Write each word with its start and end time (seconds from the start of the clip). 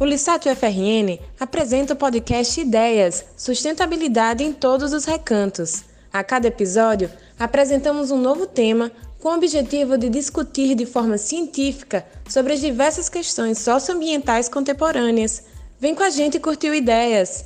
O 0.00 0.04
Lissato 0.06 0.48
FRN 0.48 1.20
apresenta 1.38 1.92
o 1.92 1.96
podcast 1.96 2.58
Ideias, 2.58 3.22
sustentabilidade 3.36 4.42
em 4.42 4.50
todos 4.50 4.94
os 4.94 5.04
recantos. 5.04 5.84
A 6.10 6.24
cada 6.24 6.48
episódio, 6.48 7.10
apresentamos 7.38 8.10
um 8.10 8.16
novo 8.16 8.46
tema 8.46 8.90
com 9.18 9.28
o 9.28 9.34
objetivo 9.34 9.98
de 9.98 10.08
discutir 10.08 10.74
de 10.74 10.86
forma 10.86 11.18
científica 11.18 12.06
sobre 12.26 12.54
as 12.54 12.62
diversas 12.62 13.10
questões 13.10 13.58
socioambientais 13.58 14.48
contemporâneas. 14.48 15.42
Vem 15.78 15.94
com 15.94 16.02
a 16.02 16.08
gente 16.08 16.40
curtir 16.40 16.72
Ideias! 16.72 17.44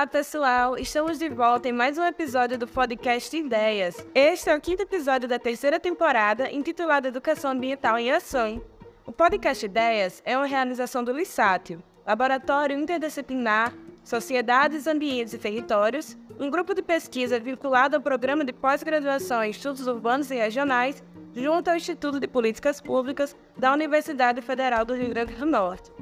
Olá, 0.00 0.06
pessoal! 0.06 0.78
Estamos 0.78 1.18
de 1.18 1.28
volta 1.28 1.68
em 1.68 1.72
mais 1.72 1.98
um 1.98 2.04
episódio 2.04 2.56
do 2.56 2.66
podcast 2.66 3.36
Ideias. 3.36 3.94
Este 4.14 4.48
é 4.48 4.56
o 4.56 4.60
quinto 4.60 4.82
episódio 4.82 5.28
da 5.28 5.38
terceira 5.38 5.78
temporada, 5.78 6.50
intitulado 6.50 7.06
Educação 7.06 7.50
Ambiental 7.50 7.98
em 7.98 8.10
Ação. 8.10 8.62
O 9.04 9.12
podcast 9.12 9.62
Ideias 9.62 10.22
é 10.24 10.38
uma 10.38 10.46
realização 10.46 11.04
do 11.04 11.12
LISATIO, 11.12 11.82
Laboratório 12.06 12.78
Interdisciplinar 12.78 13.74
Sociedades, 14.02 14.86
Ambientes 14.86 15.34
e 15.34 15.38
Territórios, 15.38 16.16
um 16.38 16.48
grupo 16.48 16.72
de 16.72 16.80
pesquisa 16.80 17.38
vinculado 17.38 17.96
ao 17.96 18.00
Programa 18.00 18.42
de 18.42 18.54
Pós-Graduação 18.54 19.44
em 19.44 19.50
Estudos 19.50 19.86
Urbanos 19.86 20.30
e 20.30 20.36
Regionais, 20.36 21.04
junto 21.34 21.68
ao 21.68 21.76
Instituto 21.76 22.18
de 22.18 22.26
Políticas 22.26 22.80
Públicas 22.80 23.36
da 23.54 23.70
Universidade 23.74 24.40
Federal 24.40 24.82
do 24.82 24.94
Rio 24.94 25.10
Grande 25.10 25.34
do 25.34 25.44
Norte. 25.44 25.92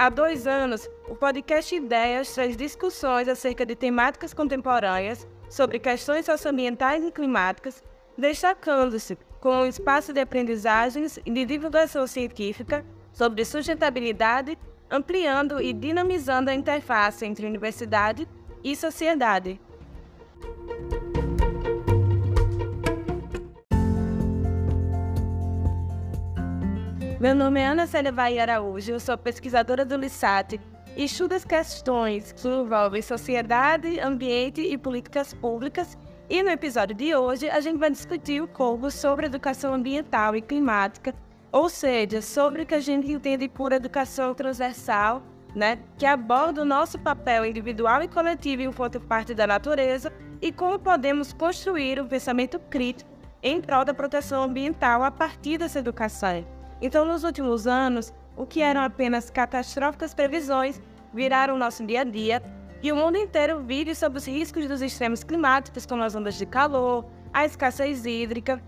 Há 0.00 0.08
dois 0.08 0.46
anos, 0.46 0.88
o 1.10 1.14
podcast 1.14 1.76
Ideias 1.76 2.32
traz 2.32 2.56
discussões 2.56 3.28
acerca 3.28 3.66
de 3.66 3.76
temáticas 3.76 4.32
contemporâneas 4.32 5.28
sobre 5.50 5.78
questões 5.78 6.24
socioambientais 6.24 7.04
e 7.04 7.12
climáticas, 7.12 7.84
destacando-se 8.16 9.18
com 9.42 9.56
um 9.56 9.66
espaço 9.66 10.14
de 10.14 10.20
aprendizagens 10.20 11.18
e 11.18 11.30
de 11.30 11.44
divulgação 11.44 12.06
científica 12.06 12.82
sobre 13.12 13.44
sustentabilidade, 13.44 14.56
ampliando 14.90 15.60
e 15.60 15.70
dinamizando 15.70 16.48
a 16.48 16.54
interface 16.54 17.26
entre 17.26 17.44
universidade 17.44 18.26
e 18.64 18.74
sociedade. 18.74 19.60
Meu 27.20 27.34
nome 27.34 27.60
é 27.60 27.66
Ana 27.66 27.86
Célia 27.86 28.10
Bahia 28.10 28.40
Araújo, 28.40 28.92
eu 28.92 28.98
sou 28.98 29.18
pesquisadora 29.18 29.84
do 29.84 29.94
LISAT 29.94 30.58
e 30.96 31.04
estudo 31.04 31.34
as 31.34 31.44
questões 31.44 32.32
que 32.32 32.48
envolvem 32.48 33.02
sociedade, 33.02 34.00
ambiente 34.00 34.62
e 34.62 34.78
políticas 34.78 35.34
públicas. 35.34 35.98
E 36.30 36.42
no 36.42 36.48
episódio 36.48 36.96
de 36.96 37.14
hoje 37.14 37.50
a 37.50 37.60
gente 37.60 37.76
vai 37.76 37.90
discutir 37.90 38.42
um 38.42 38.46
pouco 38.46 38.90
sobre 38.90 39.26
educação 39.26 39.74
ambiental 39.74 40.34
e 40.34 40.40
climática, 40.40 41.14
ou 41.52 41.68
seja, 41.68 42.22
sobre 42.22 42.62
o 42.62 42.66
que 42.66 42.74
a 42.74 42.80
gente 42.80 43.12
entende 43.12 43.50
por 43.50 43.70
educação 43.70 44.32
transversal, 44.32 45.22
né, 45.54 45.78
que 45.98 46.06
aborda 46.06 46.62
o 46.62 46.64
nosso 46.64 46.98
papel 46.98 47.44
individual 47.44 48.02
e 48.02 48.08
coletivo 48.08 48.62
enquanto 48.62 48.98
parte 48.98 49.34
da 49.34 49.46
natureza 49.46 50.10
e 50.40 50.50
como 50.50 50.78
podemos 50.78 51.34
construir 51.34 52.00
um 52.00 52.08
pensamento 52.08 52.58
crítico 52.58 53.10
em 53.42 53.60
prol 53.60 53.84
da 53.84 53.92
proteção 53.92 54.42
ambiental 54.42 55.02
a 55.02 55.10
partir 55.10 55.58
dessa 55.58 55.80
educação. 55.80 56.59
Então, 56.80 57.04
nos 57.04 57.24
últimos 57.24 57.66
anos, 57.66 58.12
o 58.36 58.46
que 58.46 58.62
eram 58.62 58.82
apenas 58.82 59.30
catastróficas 59.30 60.14
previsões 60.14 60.80
viraram 61.12 61.58
nosso 61.58 61.84
dia 61.84 62.00
a 62.00 62.04
dia 62.04 62.42
e 62.82 62.90
o 62.90 62.96
mundo 62.96 63.18
inteiro 63.18 63.60
vive 63.60 63.94
sob 63.94 64.16
os 64.16 64.26
riscos 64.26 64.66
dos 64.66 64.80
extremos 64.80 65.22
climáticos, 65.22 65.84
como 65.84 66.02
as 66.02 66.14
ondas 66.14 66.36
de 66.36 66.46
calor, 66.46 67.04
a 67.32 67.44
escassez 67.44 68.06
hídrica. 68.06 68.62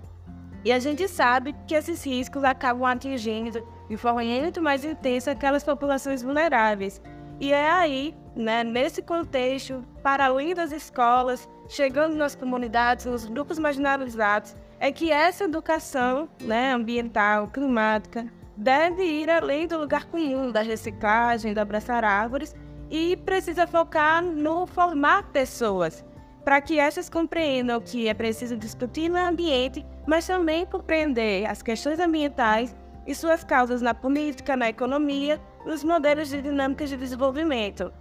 E 0.64 0.70
a 0.70 0.78
gente 0.78 1.08
sabe 1.08 1.54
que 1.66 1.74
esses 1.74 2.04
riscos 2.04 2.44
acabam 2.44 2.84
atingindo 2.84 3.66
de 3.88 3.96
forma 3.96 4.22
muito 4.22 4.60
mais 4.60 4.84
intensa 4.84 5.30
aquelas 5.30 5.64
populações 5.64 6.22
vulneráveis. 6.22 7.00
E 7.40 7.52
é 7.52 7.70
aí, 7.70 8.14
né, 8.36 8.62
nesse 8.62 9.02
contexto, 9.02 9.82
para 10.02 10.26
além 10.26 10.54
das 10.54 10.70
escolas, 10.70 11.48
chegando 11.66 12.14
nas 12.14 12.34
comunidades, 12.34 13.06
nos 13.06 13.24
grupos 13.24 13.58
marginalizados, 13.58 14.54
é 14.82 14.90
que 14.90 15.12
essa 15.12 15.44
educação 15.44 16.28
né, 16.40 16.72
ambiental, 16.72 17.46
climática, 17.46 18.26
deve 18.56 19.04
ir 19.04 19.30
além 19.30 19.68
do 19.68 19.78
lugar 19.78 20.06
comum 20.06 20.50
da 20.50 20.60
reciclagem, 20.60 21.54
do 21.54 21.60
abraçar 21.60 22.02
árvores 22.02 22.52
e 22.90 23.16
precisa 23.18 23.64
focar 23.64 24.20
no 24.20 24.66
formar 24.66 25.30
pessoas, 25.30 26.04
para 26.44 26.60
que 26.60 26.80
essas 26.80 27.08
compreendam 27.08 27.80
que 27.80 28.08
é 28.08 28.12
preciso 28.12 28.56
discutir 28.56 29.08
no 29.08 29.18
ambiente, 29.18 29.86
mas 30.04 30.26
também 30.26 30.66
compreender 30.66 31.46
as 31.46 31.62
questões 31.62 32.00
ambientais 32.00 32.74
e 33.06 33.14
suas 33.14 33.44
causas 33.44 33.80
na 33.80 33.94
política, 33.94 34.56
na 34.56 34.68
economia, 34.68 35.40
nos 35.64 35.84
modelos 35.84 36.28
de 36.28 36.42
dinâmicas 36.42 36.90
de 36.90 36.96
desenvolvimento. 36.96 37.92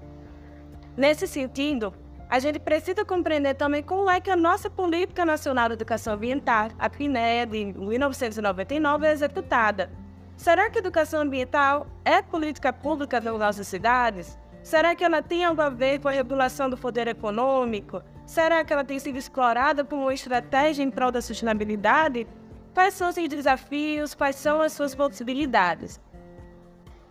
Nesse 0.98 1.28
sentido, 1.28 1.94
a 2.32 2.40
gente 2.40 2.60
precisa 2.60 3.04
compreender 3.04 3.56
também 3.56 3.84
como 3.84 4.10
é 4.10 4.22
que 4.22 4.32
a 4.32 4.38
nossa 4.38 4.70
Política 4.70 5.26
Nacional 5.26 5.68
de 5.68 5.74
Educação 5.74 6.14
Ambiental, 6.14 6.70
a 6.80 6.90
PNEA, 6.90 7.46
de 7.46 7.66
1999, 7.74 9.06
é 9.06 9.12
executada. 9.12 9.92
Será 10.38 10.70
que 10.70 10.78
a 10.78 10.80
educação 10.80 11.20
ambiental 11.20 11.88
é 12.06 12.22
política 12.22 12.72
pública 12.72 13.20
nas 13.20 13.38
nossas 13.38 13.68
cidades? 13.68 14.40
Será 14.64 14.96
que 14.96 15.04
ela 15.04 15.22
tem 15.22 15.44
algo 15.44 15.62
a 15.62 15.70
ver 15.70 16.00
com 16.00 16.08
a 16.08 16.12
regulação 16.12 16.70
do 16.70 16.78
poder 16.78 17.10
econômico? 17.10 18.02
Será 18.26 18.64
que 18.64 18.72
ela 18.72 18.86
tem 18.86 18.98
sido 18.98 19.18
explorada 19.18 19.84
como 19.84 20.04
uma 20.04 20.14
estratégia 20.14 20.84
em 20.84 20.90
prol 20.90 21.12
da 21.12 21.22
sustentabilidade? 21.22 22.26
Quais 22.74 22.94
são 22.94 23.10
os 23.10 23.16
desafios? 23.16 24.16
Quais 24.16 24.38
são 24.38 24.62
as 24.62 24.72
suas 24.72 24.96
possibilidades? 24.96 26.00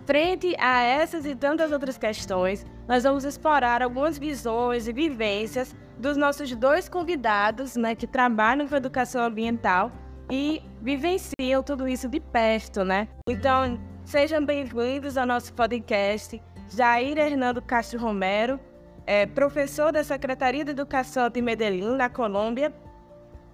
Frente 0.06 0.56
a 0.58 0.82
essas 0.82 1.24
e 1.24 1.34
tantas 1.34 1.72
outras 1.72 1.96
questões, 1.96 2.64
nós 2.88 3.04
vamos 3.04 3.24
explorar 3.24 3.82
algumas 3.82 4.18
visões 4.18 4.88
e 4.88 4.92
vivências 4.92 5.74
dos 5.98 6.16
nossos 6.16 6.54
dois 6.56 6.88
convidados, 6.88 7.76
né, 7.76 7.94
que 7.94 8.06
trabalham 8.06 8.66
com 8.66 8.74
educação 8.74 9.22
ambiental 9.22 9.92
e 10.30 10.62
vivenciam 10.80 11.62
tudo 11.62 11.86
isso 11.86 12.08
de 12.08 12.18
perto, 12.18 12.84
né? 12.84 13.08
Então, 13.28 13.78
sejam 14.04 14.44
bem-vindos 14.44 15.16
ao 15.16 15.26
nosso 15.26 15.52
podcast. 15.52 16.40
Jair 16.68 17.18
Hernando 17.18 17.60
Castro 17.60 17.98
Romero, 17.98 18.58
é 19.06 19.26
professor 19.26 19.92
da 19.92 20.04
Secretaria 20.04 20.64
de 20.64 20.70
Educação 20.70 21.28
de 21.28 21.42
Medellín, 21.42 21.96
na 21.96 22.08
Colômbia, 22.08 22.72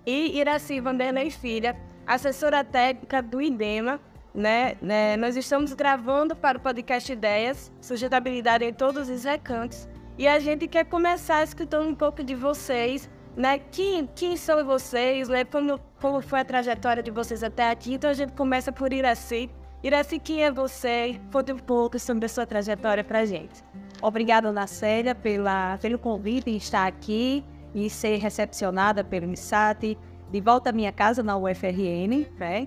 e 0.05 0.39
Iraci 0.39 0.81
Vanderlei 0.81 1.31
Filha, 1.31 1.77
assessora 2.07 2.63
técnica 2.63 3.23
do 3.23 3.41
IDEMA, 3.41 3.99
né, 4.37 4.77
né, 4.83 5.17
nós 5.17 5.35
estamos 5.35 5.73
gravando 5.73 6.37
para 6.37 6.59
o 6.59 6.61
podcast 6.61 7.11
Ideias, 7.11 7.73
sustentabilidade 7.81 8.65
em 8.65 8.73
todos 8.73 9.09
os 9.09 9.25
recantos, 9.25 9.89
e 10.19 10.29
a 10.29 10.39
gente 10.39 10.69
quer 10.69 10.85
começar 10.85 11.43
escutando 11.43 11.89
um 11.89 11.95
pouco 11.95 12.23
de 12.23 12.35
vocês, 12.35 13.09
né? 13.37 13.59
Quem, 13.59 14.09
quem 14.15 14.37
são 14.37 14.65
vocês, 14.65 15.29
né? 15.29 15.45
Como, 15.45 15.79
como 16.01 16.23
foi 16.23 16.41
a 16.41 16.45
trajetória 16.45 17.03
de 17.03 17.11
vocês 17.11 17.43
até 17.43 17.71
aqui? 17.71 17.95
Então 17.95 18.09
a 18.09 18.15
gente 18.15 18.33
começa 18.33 18.73
por 18.73 18.93
Iraci. 18.93 19.51
Iraci, 19.83 20.19
quem 20.19 20.43
é 20.43 20.51
você? 20.51 21.21
Conte 21.31 21.53
um 21.53 21.59
pouco 21.59 21.99
sobre 21.99 22.25
a 22.25 22.29
sua 22.29 22.47
trajetória 22.47 23.05
para 23.05 23.21
a 23.21 23.25
gente. 23.27 23.63
Obrigada, 24.01 24.51
Nacélia, 24.51 25.15
pela, 25.15 25.77
pelo 25.79 25.99
convite 25.99 26.51
em 26.51 26.57
estar 26.57 26.87
aqui 26.87 27.45
e 27.75 27.91
ser 27.91 28.17
recepcionada 28.17 29.05
pelo 29.05 29.29
MISAT, 29.29 29.99
de 30.31 30.41
volta 30.41 30.71
à 30.71 30.73
minha 30.73 30.91
casa 30.91 31.23
na 31.23 31.37
UFRN, 31.37 32.27
né? 32.39 32.67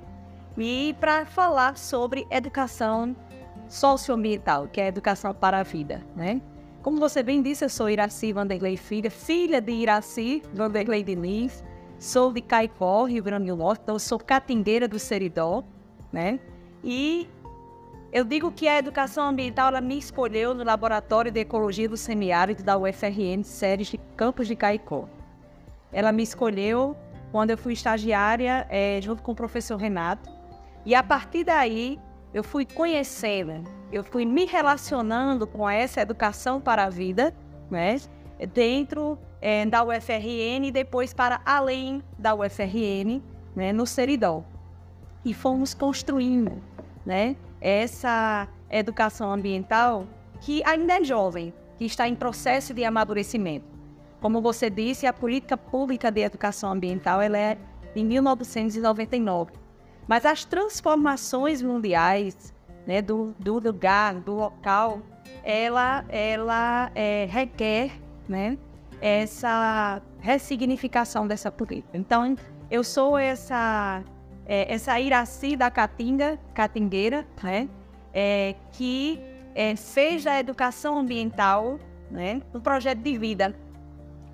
E 0.58 0.96
para 1.00 1.26
falar 1.26 1.78
sobre 1.78 2.28
educação 2.30 3.16
socioambiental, 3.68 4.68
que 4.68 4.82
é 4.82 4.88
educação 4.88 5.34
para 5.34 5.60
a 5.60 5.64
vida, 5.64 6.04
né? 6.16 6.42
Como 6.82 6.98
você 6.98 7.22
bem 7.22 7.42
disse, 7.42 7.66
eu 7.66 7.70
sou 7.70 7.90
Iraci 7.90 8.32
Vanderlei 8.32 8.78
Filha, 8.78 9.12
filha 9.12 9.62
de 9.62 9.72
Iraci 9.72 10.42
Vanderlei 10.54 11.04
Diniz, 11.04 11.64
sou 12.00 12.32
de 12.32 12.42
Caicó, 12.42 13.04
Rio 13.04 13.22
Grande 13.22 13.48
do 13.48 13.56
Norte, 13.56 13.82
então 13.84 14.00
sou 14.00 14.18
catingueira 14.18 14.88
do 14.88 14.98
Seridó, 14.98 15.64
né? 16.12 16.40
E 16.84 17.28
eu 18.12 18.24
digo 18.24 18.52
que 18.52 18.68
a 18.68 18.80
educação 18.80 19.28
ambiental 19.28 19.68
ela 19.68 19.82
me 19.82 19.98
escolheu 19.98 20.56
no 20.56 20.64
Laboratório 20.64 21.32
de 21.32 21.42
Ecologia 21.42 21.88
do 21.88 21.98
Semiárido 21.98 22.64
da 22.64 22.78
UFRN, 22.78 23.44
Séries 23.44 23.90
de 23.90 24.00
Campos 24.16 24.48
de 24.48 24.56
Caicó. 24.56 25.08
Ela 25.92 26.12
me 26.12 26.24
escolheu 26.24 26.96
quando 27.32 27.52
eu 27.52 27.58
fui 27.58 27.74
estagiária 27.74 28.66
é, 28.70 29.00
junto 29.02 29.22
com 29.22 29.34
o 29.34 29.36
professor 29.36 29.78
Renato, 29.78 30.39
e 30.90 30.96
a 30.96 31.04
partir 31.04 31.44
daí, 31.44 32.00
eu 32.34 32.44
fui 32.44 32.66
conhecendo, 32.66 33.64
eu 33.92 34.04
fui 34.04 34.26
me 34.26 34.46
relacionando 34.46 35.46
com 35.46 35.70
essa 35.70 36.02
educação 36.02 36.60
para 36.60 36.86
a 36.86 36.90
vida, 36.90 37.32
né? 37.70 37.98
Dentro 38.56 39.16
é, 39.40 39.68
da 39.68 39.84
UFRN 39.84 40.66
e 40.66 40.72
depois 40.72 41.14
para 41.14 41.42
além 41.46 42.02
da 42.18 42.34
UFRN, 42.34 43.22
né? 43.56 43.72
No 43.72 43.86
Seridó. 43.86 44.44
E 45.24 45.32
fomos 45.32 45.76
construindo, 45.76 46.60
né? 47.06 47.36
Essa 47.62 48.48
educação 48.68 49.32
ambiental 49.32 50.08
que 50.42 50.64
ainda 50.66 50.98
é 50.98 51.04
jovem, 51.04 51.54
que 51.78 51.86
está 51.86 52.10
em 52.10 52.16
processo 52.16 52.74
de 52.74 52.84
amadurecimento. 52.84 53.68
Como 54.20 54.42
você 54.42 54.72
disse, 54.72 55.06
a 55.06 55.14
política 55.14 55.56
pública 55.56 56.10
de 56.10 56.22
educação 56.22 56.72
ambiental 56.72 57.22
ela 57.22 57.38
é 57.38 57.60
de 57.94 58.04
1999. 58.04 59.59
Mas 60.10 60.26
as 60.26 60.44
transformações 60.44 61.62
mundiais 61.62 62.52
né, 62.88 63.00
do, 63.00 63.36
do 63.38 63.60
lugar, 63.60 64.16
do 64.16 64.34
local, 64.34 65.04
ela, 65.44 66.04
ela 66.10 66.90
é, 66.96 67.28
requer 67.30 67.92
né, 68.28 68.58
essa 69.00 70.02
ressignificação 70.20 71.28
dessa 71.28 71.52
política. 71.52 71.96
Então, 71.96 72.36
eu 72.72 72.84
sou 72.84 73.20
essa, 73.20 74.04
é, 74.48 74.74
essa 74.74 75.00
Iraci 75.00 75.56
da 75.56 75.70
Caatinga, 75.70 76.40
Catingueira, 76.56 77.24
né, 77.44 77.70
é, 78.12 78.56
que 78.72 79.22
é, 79.54 79.76
fez 79.76 80.24
da 80.24 80.40
educação 80.40 80.98
ambiental 80.98 81.80
né, 82.10 82.42
um 82.52 82.60
projeto 82.60 82.98
de 82.98 83.16
vida, 83.16 83.56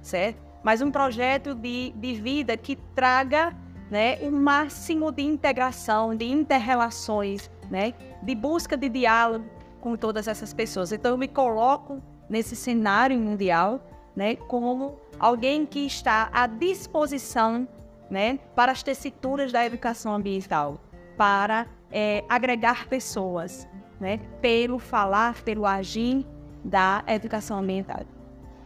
certo? 0.01 0.42
Mas 0.63 0.81
um 0.81 0.89
projeto 0.89 1.54
de, 1.54 1.92
de 1.98 2.13
vida 2.13 2.56
que 2.56 2.78
traga 2.95 3.54
né, 3.89 4.17
o 4.21 4.31
máximo 4.31 5.11
de 5.11 5.23
integração, 5.23 6.15
de 6.15 6.25
interrelações, 6.25 7.49
né, 7.69 7.93
de 8.21 8.35
busca 8.35 8.75
de 8.75 8.89
diálogo 8.89 9.45
com 9.79 9.95
todas 9.95 10.27
essas 10.27 10.53
pessoas. 10.53 10.91
Então 10.91 11.11
eu 11.11 11.17
me 11.17 11.27
coloco 11.27 12.01
nesse 12.29 12.55
cenário 12.55 13.17
mundial, 13.19 13.79
né, 14.15 14.35
como 14.35 14.99
alguém 15.19 15.65
que 15.65 15.85
está 15.85 16.29
à 16.33 16.47
disposição, 16.47 17.67
né, 18.09 18.39
para 18.55 18.71
as 18.71 18.81
tessituras 18.81 19.51
da 19.51 19.65
educação 19.65 20.13
ambiental, 20.13 20.79
para 21.17 21.67
é, 21.91 22.23
agregar 22.27 22.87
pessoas, 22.87 23.67
né, 23.99 24.19
pelo 24.41 24.79
falar, 24.79 25.41
pelo 25.43 25.65
agir 25.65 26.25
da 26.63 27.03
educação 27.07 27.59
ambiental. 27.59 28.14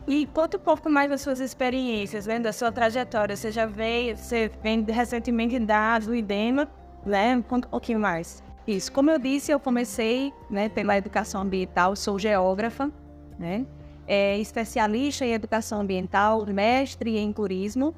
E 0.10 0.26
conta 0.26 0.58
um 0.58 0.60
pouco 0.60 0.90
mais 0.90 1.08
das 1.08 1.22
suas 1.22 1.40
experiências, 1.40 2.26
né, 2.26 2.40
da 2.40 2.52
sua 2.52 2.72
trajetória. 2.72 3.36
Você 3.36 3.52
já 3.52 3.68
veio, 3.68 4.18
você 4.18 4.50
vem 4.64 4.84
recentemente 4.84 5.60
da 5.60 6.00
IDEMA, 6.00 6.68
né? 7.06 7.44
Conta 7.48 7.68
um 7.68 7.70
pouquinho 7.70 8.00
mais. 8.00 8.42
Isso. 8.66 8.92
Como 8.92 9.12
eu 9.12 9.20
disse, 9.20 9.52
eu 9.52 9.60
comecei 9.60 10.34
né, 10.50 10.68
pela 10.68 10.98
educação 10.98 11.42
ambiental, 11.42 11.96
sou 11.96 12.18
geógrafa, 12.18 12.92
né? 13.38 13.68
É, 14.08 14.36
especialista 14.40 15.24
em 15.24 15.34
educação 15.34 15.82
ambiental, 15.82 16.44
mestre 16.48 17.16
em 17.16 17.32
turismo, 17.32 17.94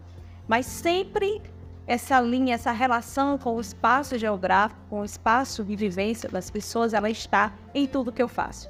mas 0.49 0.65
sempre 0.65 1.41
essa 1.87 2.19
linha, 2.19 2.55
essa 2.55 2.73
relação 2.73 3.37
com 3.37 3.55
o 3.55 3.61
espaço 3.61 4.17
geográfico, 4.17 4.81
com 4.89 4.99
o 4.99 5.05
espaço 5.05 5.63
de 5.63 5.77
vivência 5.77 6.27
das 6.27 6.49
pessoas, 6.49 6.93
ela 6.93 7.09
está 7.09 7.53
em 7.73 7.87
tudo 7.87 8.11
que 8.11 8.21
eu 8.21 8.27
faço. 8.27 8.69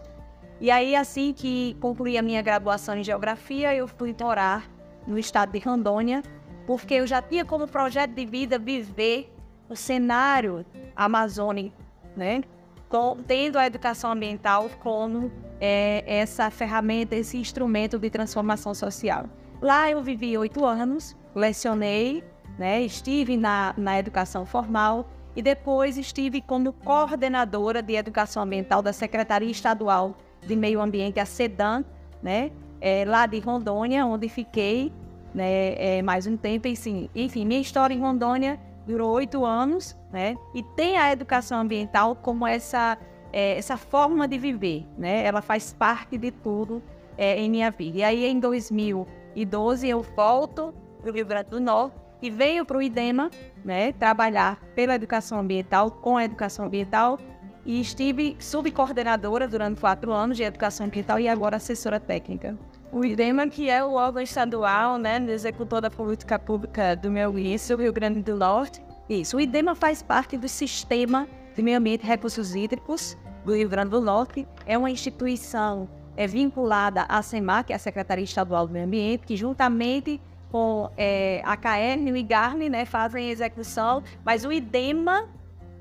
E 0.62 0.70
aí, 0.70 0.96
assim 0.96 1.34
que 1.34 1.76
concluí 1.82 2.20
a 2.20 2.22
minha 2.22 2.40
graduação 2.40 2.96
em 2.96 3.04
Geografia, 3.04 3.74
eu 3.74 3.88
fui 3.88 4.16
morar 4.22 4.70
no 5.08 5.18
estado 5.18 5.52
de 5.54 5.58
Rondônia, 5.58 6.22
porque 6.68 6.94
eu 6.94 7.08
já 7.08 7.20
tinha 7.20 7.44
como 7.44 7.68
projeto 7.68 8.12
de 8.12 8.28
vida 8.28 8.60
viver 8.60 9.34
o 9.68 9.76
cenário 9.76 10.64
amazônico, 10.96 11.76
né? 12.16 12.44
Com, 12.88 13.18
tendo 13.26 13.58
a 13.58 13.66
educação 13.66 14.12
ambiental 14.12 14.70
como 14.84 15.32
é, 15.60 16.04
essa 16.06 16.52
ferramenta, 16.52 17.16
esse 17.16 17.38
instrumento 17.38 17.98
de 17.98 18.12
transformação 18.12 18.76
social. 18.76 19.26
Lá 19.60 19.90
eu 19.90 20.04
vivi 20.04 20.38
oito 20.38 20.64
anos, 20.64 21.18
lecionei, 21.34 22.24
né? 22.60 22.84
estive 22.84 23.36
na, 23.36 23.74
na 23.76 23.98
educação 23.98 24.46
formal 24.46 25.10
e 25.36 25.42
depois 25.42 25.98
estive 25.98 26.40
como 26.40 26.72
coordenadora 26.72 27.82
de 27.82 27.96
educação 27.96 28.44
ambiental 28.44 28.84
da 28.84 28.94
Secretaria 28.94 29.50
Estadual 29.50 30.16
de 30.46 30.56
Meio 30.56 30.82
Ambiente, 30.82 31.20
a 31.20 31.26
SEDAM, 31.26 31.86
né? 32.22 32.52
É, 32.80 33.06
lá 33.06 33.26
de 33.26 33.40
Rondônia, 33.40 34.06
onde 34.06 34.28
fiquei 34.28 34.92
né, 35.34 35.76
é, 35.78 36.02
mais 36.02 36.28
um 36.28 36.36
tempo. 36.36 36.68
Enfim, 36.68 37.10
enfim, 37.16 37.46
minha 37.46 37.62
história 37.62 37.94
em 37.94 38.00
Rondônia 38.00 38.60
durou 38.86 39.12
oito 39.12 39.46
anos, 39.46 39.96
né? 40.12 40.36
E 40.54 40.64
tem 40.64 40.98
a 40.98 41.12
educação 41.12 41.60
ambiental 41.60 42.16
como 42.16 42.46
essa, 42.46 42.98
é, 43.32 43.58
essa 43.58 43.78
forma 43.78 44.28
de 44.28 44.38
viver, 44.38 44.86
né? 44.98 45.24
Ela 45.24 45.42
faz 45.42 45.74
parte 45.74 46.18
de 46.18 46.32
tudo 46.32 46.82
é, 47.18 47.40
em 47.40 47.50
minha 47.50 47.72
vida. 47.72 48.00
E 48.00 48.04
aí, 48.04 48.26
em 48.26 48.40
2012, 48.40 49.88
eu 49.88 50.02
volto 50.02 50.74
para 51.02 51.12
o 51.12 51.14
Rio 51.14 51.26
Grande 51.26 51.50
do 51.50 51.60
Norte 51.60 51.96
e 52.22 52.30
venho 52.30 52.66
para 52.66 52.78
o 52.78 52.82
IDEMA, 52.82 53.30
né? 53.64 53.92
Trabalhar 53.94 54.60
pela 54.76 54.96
educação 54.96 55.40
ambiental, 55.40 55.92
com 55.92 56.18
a 56.18 56.24
educação 56.24 56.66
ambiental 56.66 57.20
e 57.66 57.80
estive 57.80 58.36
subcoordenadora 58.40 59.48
durante 59.48 59.80
quatro 59.80 60.12
anos 60.12 60.38
de 60.38 60.44
educação 60.44 60.86
ambiental 60.86 61.20
e 61.20 61.28
agora 61.28 61.58
assessora 61.58 62.00
técnica. 62.00 62.58
O 62.92 63.06
IDEMA, 63.06 63.48
que 63.48 63.70
é 63.70 63.84
o 63.84 63.94
órgão 63.94 64.22
estadual, 64.22 64.98
né, 64.98 65.18
executor 65.30 65.82
da 65.82 65.90
política 65.90 66.38
pública 66.38 66.96
do 66.96 67.10
meu 67.10 67.38
isso, 67.40 67.76
Rio 67.76 67.94
Grande 67.94 68.22
do 68.22 68.36
Norte. 68.36 68.82
Isso, 69.10 69.38
o 69.38 69.42
IDEMA 69.42 69.76
faz 69.76 70.02
parte 70.02 70.38
do 70.38 70.48
sistema 70.48 71.28
de 71.56 71.62
meio 71.62 71.78
ambiente 71.78 72.04
e 72.04 72.08
recursos 72.08 72.56
hídricos 72.56 73.18
do 73.46 73.56
Rio 73.56 73.70
Grande 73.70 73.92
do 73.92 74.02
Norte. 74.02 74.48
É 74.66 74.78
uma 74.78 74.90
instituição 74.90 75.88
é, 76.18 76.28
vinculada 76.28 77.06
à 77.08 77.22
SEMAR, 77.22 77.66
que 77.66 77.74
é 77.74 77.76
a 77.76 77.80
Secretaria 77.80 78.24
Estadual 78.24 78.68
do 78.68 78.74
Meio 78.74 78.86
Ambiente, 78.86 79.26
que 79.26 79.36
juntamente 79.36 80.20
com 80.52 80.92
é, 80.98 81.42
a 81.46 81.56
CAERN 81.56 82.10
e 82.10 82.12
o 82.12 82.18
IGARNE 82.18 82.70
né, 82.70 82.84
fazem 82.84 83.30
a 83.30 83.32
execução, 83.32 84.04
mas 84.26 84.44
o 84.44 84.52
IDEMA 84.52 85.30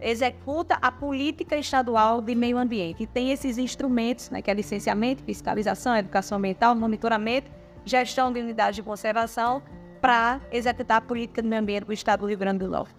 executa 0.01 0.79
a 0.81 0.91
política 0.91 1.57
estadual 1.57 2.21
de 2.21 2.35
meio 2.35 2.59
ambiente. 2.59 3.03
E 3.03 3.07
tem 3.07 3.31
esses 3.31 3.59
instrumentos, 3.59 4.31
né, 4.31 4.41
que 4.43 4.51
é 4.51 4.55
licenciamento, 4.55 5.23
fiscalização, 5.23 5.97
educação 5.97 6.39
ambiental, 6.39 6.75
monitoramento, 6.75 7.51
gestão 7.85 8.33
de 8.33 8.41
unidades 8.41 8.77
de 8.77 8.83
conservação, 8.83 9.63
para 10.01 10.41
executar 10.51 10.99
a 10.99 11.01
política 11.01 11.43
do 11.43 11.49
meio 11.49 11.61
ambiente 11.61 11.85
do 11.85 11.93
estado 11.93 12.21
do 12.21 12.27
Rio 12.27 12.39
Grande 12.39 12.61
do 12.61 12.69
Norte. 12.69 12.95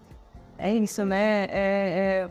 É 0.56 0.72
isso, 0.72 1.04
né? 1.04 1.46
É, 1.50 2.28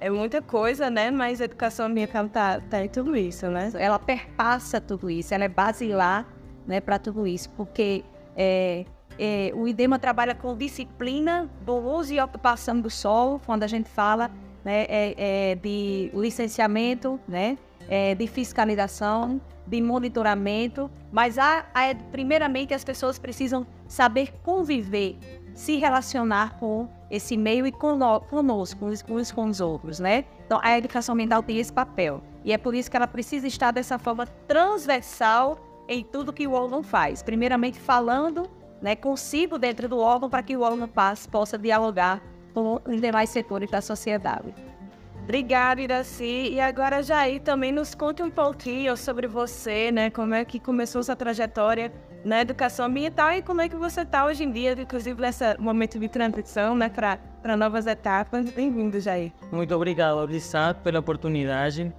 é, 0.00 0.06
é 0.06 0.10
muita 0.10 0.40
coisa, 0.40 0.88
né? 0.88 1.10
Mas 1.10 1.40
a 1.40 1.44
educação 1.44 1.86
ambiental 1.86 2.28
tá, 2.28 2.60
tá 2.60 2.82
em 2.82 2.88
tudo 2.88 3.14
isso, 3.14 3.46
né? 3.48 3.70
Ela 3.74 3.98
perpassa 3.98 4.80
tudo 4.80 5.10
isso, 5.10 5.34
ela 5.34 5.44
é 5.44 5.48
basilar 5.48 6.26
né, 6.66 6.80
para 6.80 6.98
tudo 6.98 7.26
isso, 7.26 7.50
porque 7.50 8.02
é, 8.34 8.84
é, 9.18 9.50
o 9.54 9.66
IDEMA 9.66 9.98
trabalha 9.98 10.34
com 10.34 10.56
disciplina 10.56 11.50
do 11.62 11.74
uso 11.74 12.12
e 12.12 12.20
ocupação 12.20 12.80
do 12.80 12.90
solo, 12.90 13.40
quando 13.44 13.62
a 13.62 13.66
gente 13.66 13.88
fala 13.88 14.30
né, 14.64 14.84
é, 14.88 15.14
é 15.50 15.54
de 15.54 16.10
licenciamento, 16.14 17.18
né, 17.26 17.56
é, 17.88 18.14
de 18.14 18.26
fiscalização, 18.26 19.40
de 19.66 19.80
monitoramento, 19.80 20.90
mas 21.10 21.38
há, 21.38 21.66
há, 21.74 21.94
primeiramente 22.12 22.72
as 22.72 22.84
pessoas 22.84 23.18
precisam 23.18 23.66
saber 23.88 24.32
conviver, 24.42 25.16
se 25.54 25.76
relacionar 25.76 26.58
com 26.58 26.88
esse 27.10 27.36
meio 27.36 27.66
e 27.66 27.72
conosco, 27.72 28.86
uns, 28.86 29.32
com 29.32 29.44
os 29.44 29.60
outros, 29.60 29.98
né? 29.98 30.24
Então 30.44 30.60
a 30.62 30.76
educação 30.76 31.14
ambiental 31.14 31.42
tem 31.42 31.58
esse 31.58 31.72
papel 31.72 32.22
e 32.44 32.52
é 32.52 32.58
por 32.58 32.74
isso 32.74 32.90
que 32.90 32.96
ela 32.96 33.06
precisa 33.06 33.46
estar 33.46 33.70
dessa 33.70 33.98
forma 33.98 34.26
transversal 34.46 35.58
em 35.88 36.04
tudo 36.04 36.32
que 36.32 36.46
o 36.46 36.52
órgão 36.52 36.82
faz. 36.82 37.22
Primeiramente 37.22 37.78
falando 37.78 38.48
né, 38.80 38.96
consigo 38.96 39.58
dentro 39.58 39.88
do 39.88 39.98
órgão 39.98 40.28
para 40.28 40.42
que 40.42 40.56
o 40.56 40.60
órgão 40.60 40.88
passe, 40.88 41.28
possa 41.28 41.58
dialogar 41.58 42.22
com 42.52 42.80
os 42.86 43.00
demais 43.00 43.30
setores 43.30 43.70
da 43.70 43.80
sociedade. 43.80 44.54
Obrigada, 45.24 45.80
Iraci. 45.80 46.50
E 46.52 46.60
agora, 46.60 47.02
Jair, 47.02 47.42
também 47.42 47.72
nos 47.72 47.94
conte 47.94 48.22
um 48.22 48.30
pouquinho 48.30 48.96
sobre 48.96 49.26
você, 49.26 49.90
né? 49.90 50.08
Como 50.08 50.32
é 50.32 50.44
que 50.44 50.60
começou 50.60 51.02
sua 51.02 51.16
trajetória 51.16 51.92
na 52.24 52.40
educação 52.40 52.86
ambiental 52.86 53.32
e 53.32 53.42
como 53.42 53.60
é 53.60 53.68
que 53.68 53.76
você 53.76 54.02
está 54.02 54.24
hoje 54.24 54.44
em 54.44 54.50
dia, 54.50 54.72
inclusive 54.72 55.20
nesse 55.20 55.56
momento 55.58 55.98
de 55.98 56.08
transição, 56.08 56.76
né, 56.76 56.88
para 56.88 57.56
novas 57.56 57.86
etapas. 57.86 58.50
Bem-vindo, 58.50 58.98
Jair. 59.00 59.32
Muito 59.52 59.74
obrigado, 59.74 60.24
Lissat, 60.26 60.80
pela 60.80 60.98
oportunidade, 60.98 61.92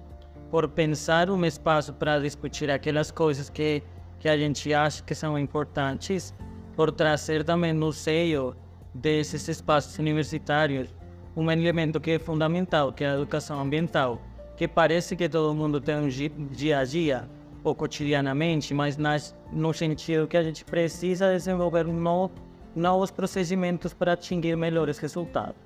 por 0.50 0.68
pensar 0.68 1.30
um 1.30 1.44
espaço 1.44 1.94
para 1.94 2.18
discutir 2.18 2.70
aquelas 2.70 3.10
coisas 3.10 3.48
que, 3.48 3.82
que 4.18 4.28
a 4.28 4.36
gente 4.36 4.72
acha 4.74 5.02
que 5.02 5.14
são 5.14 5.38
importantes 5.38 6.34
por 6.78 6.92
trazer 6.92 7.42
também 7.42 7.72
no 7.72 7.92
seio 7.92 8.54
desses 8.94 9.48
espaços 9.48 9.98
universitários 9.98 10.94
um 11.36 11.50
elemento 11.50 11.98
que 11.98 12.12
é 12.12 12.18
fundamental, 12.20 12.92
que 12.92 13.02
é 13.02 13.10
a 13.10 13.14
educação 13.14 13.58
ambiental, 13.58 14.22
que 14.56 14.68
parece 14.68 15.16
que 15.16 15.28
todo 15.28 15.52
mundo 15.56 15.80
tem 15.80 15.96
um 15.96 16.08
dia 16.52 16.78
a 16.78 16.84
dia 16.84 17.28
ou 17.64 17.74
cotidianamente, 17.74 18.72
mas 18.74 18.96
nas, 18.96 19.36
no 19.52 19.74
sentido 19.74 20.28
que 20.28 20.36
a 20.36 20.42
gente 20.44 20.64
precisa 20.64 21.32
desenvolver 21.32 21.84
no, 21.84 22.30
novos 22.76 23.10
procedimentos 23.10 23.92
para 23.92 24.12
atingir 24.12 24.56
melhores 24.56 24.98
resultados. 24.98 25.56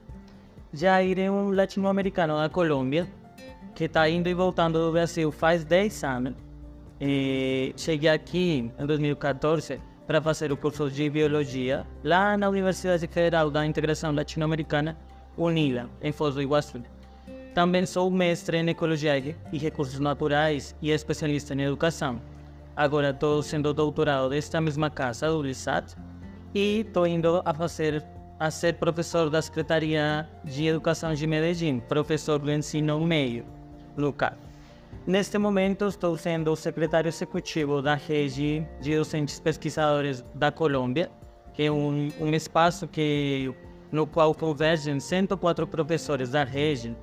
Jair 0.72 1.18
é 1.18 1.30
um 1.30 1.50
latino-americano 1.50 2.38
da 2.38 2.48
Colômbia 2.48 3.06
que 3.74 3.84
está 3.84 4.08
indo 4.08 4.30
e 4.30 4.34
voltando 4.34 4.78
do 4.78 4.90
Brasil 4.90 5.30
faz 5.30 5.62
10 5.62 6.04
anos. 6.04 6.34
E 6.98 7.74
cheguei 7.76 8.08
aqui 8.08 8.72
em 8.78 8.86
2014 8.86 9.91
para 10.06 10.20
fazer 10.20 10.52
o 10.52 10.56
curso 10.56 10.90
de 10.90 11.08
Biologia 11.08 11.86
lá 12.02 12.36
na 12.36 12.48
Universidade 12.48 13.06
Federal 13.06 13.50
da 13.50 13.64
Integração 13.64 14.14
Latino-Americana, 14.14 14.96
UNILA, 15.36 15.88
em 16.00 16.12
Foz 16.12 16.34
do 16.34 16.42
Iguaçu. 16.42 16.82
Também 17.54 17.84
sou 17.84 18.10
mestre 18.10 18.56
em 18.56 18.68
Ecologia 18.68 19.18
e 19.52 19.58
Recursos 19.58 19.98
Naturais 20.00 20.74
e 20.80 20.90
especialista 20.90 21.54
em 21.54 21.62
Educação. 21.62 22.20
Agora 22.74 23.10
estou 23.10 23.42
sendo 23.42 23.74
doutorado 23.74 24.30
desta 24.30 24.60
mesma 24.60 24.88
casa, 24.88 25.28
do 25.28 25.42
LISAT, 25.42 25.94
e 26.54 26.80
estou 26.80 27.06
indo 27.06 27.42
a 27.44 27.52
fazer 27.52 28.02
a 28.40 28.50
ser 28.50 28.74
professor 28.74 29.30
da 29.30 29.40
Secretaria 29.40 30.28
de 30.42 30.66
Educação 30.66 31.14
de 31.14 31.26
Medellín, 31.26 31.78
professor 31.78 32.38
do 32.38 32.50
ensino 32.50 32.98
meio 32.98 33.44
local. 33.96 34.32
Neste 35.04 35.36
momento 35.36 35.86
estou 35.86 36.16
sendo 36.16 36.52
o 36.52 36.56
secretário 36.56 37.08
executivo 37.08 37.82
da 37.82 37.96
rede 37.96 38.64
de 38.80 38.96
docentes 38.96 39.40
pesquisadores 39.40 40.24
da 40.32 40.52
Colômbia, 40.52 41.10
que 41.52 41.64
é 41.64 41.72
um, 41.72 42.08
um 42.20 42.32
espaço 42.32 42.86
que 42.86 43.52
no 43.90 44.06
qual 44.06 44.32
convergem 44.32 45.00
104 45.00 45.66
professores 45.66 46.30
da 46.30 46.44
rede 46.44 46.96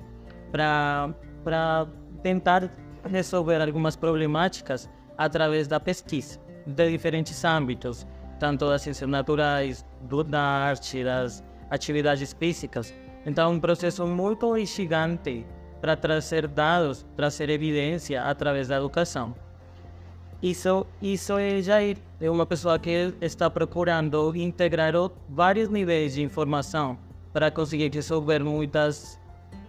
para 0.50 1.86
tentar 2.22 2.70
resolver 3.04 3.60
algumas 3.60 3.96
problemáticas 3.96 4.88
através 5.18 5.68
da 5.68 5.78
pesquisa 5.78 6.40
de 6.66 6.90
diferentes 6.90 7.44
âmbitos, 7.44 8.06
tanto 8.38 8.66
das 8.66 8.80
ciências 8.80 9.10
naturais, 9.10 9.84
do, 10.08 10.24
da 10.24 10.40
arte, 10.40 11.04
das 11.04 11.44
atividades 11.68 12.32
físicas. 12.32 12.94
Então, 13.26 13.52
é 13.52 13.54
um 13.54 13.60
processo 13.60 14.06
muito 14.06 14.56
gigante 14.64 15.46
para 15.80 15.96
trazer 15.96 16.46
dados, 16.46 17.06
trazer 17.16 17.48
evidência 17.50 18.22
através 18.22 18.68
da 18.68 18.76
educação. 18.76 19.34
Isso, 20.42 20.86
isso 21.02 21.36
é 21.36 21.60
Jair, 21.60 21.98
é 22.20 22.30
uma 22.30 22.46
pessoa 22.46 22.78
que 22.78 23.12
está 23.20 23.50
procurando 23.50 24.34
integrar 24.34 24.94
vários 25.28 25.68
níveis 25.68 26.14
de 26.14 26.22
informação 26.22 26.98
para 27.32 27.50
conseguir 27.50 27.90
resolver 27.92 28.42
muitas 28.42 29.20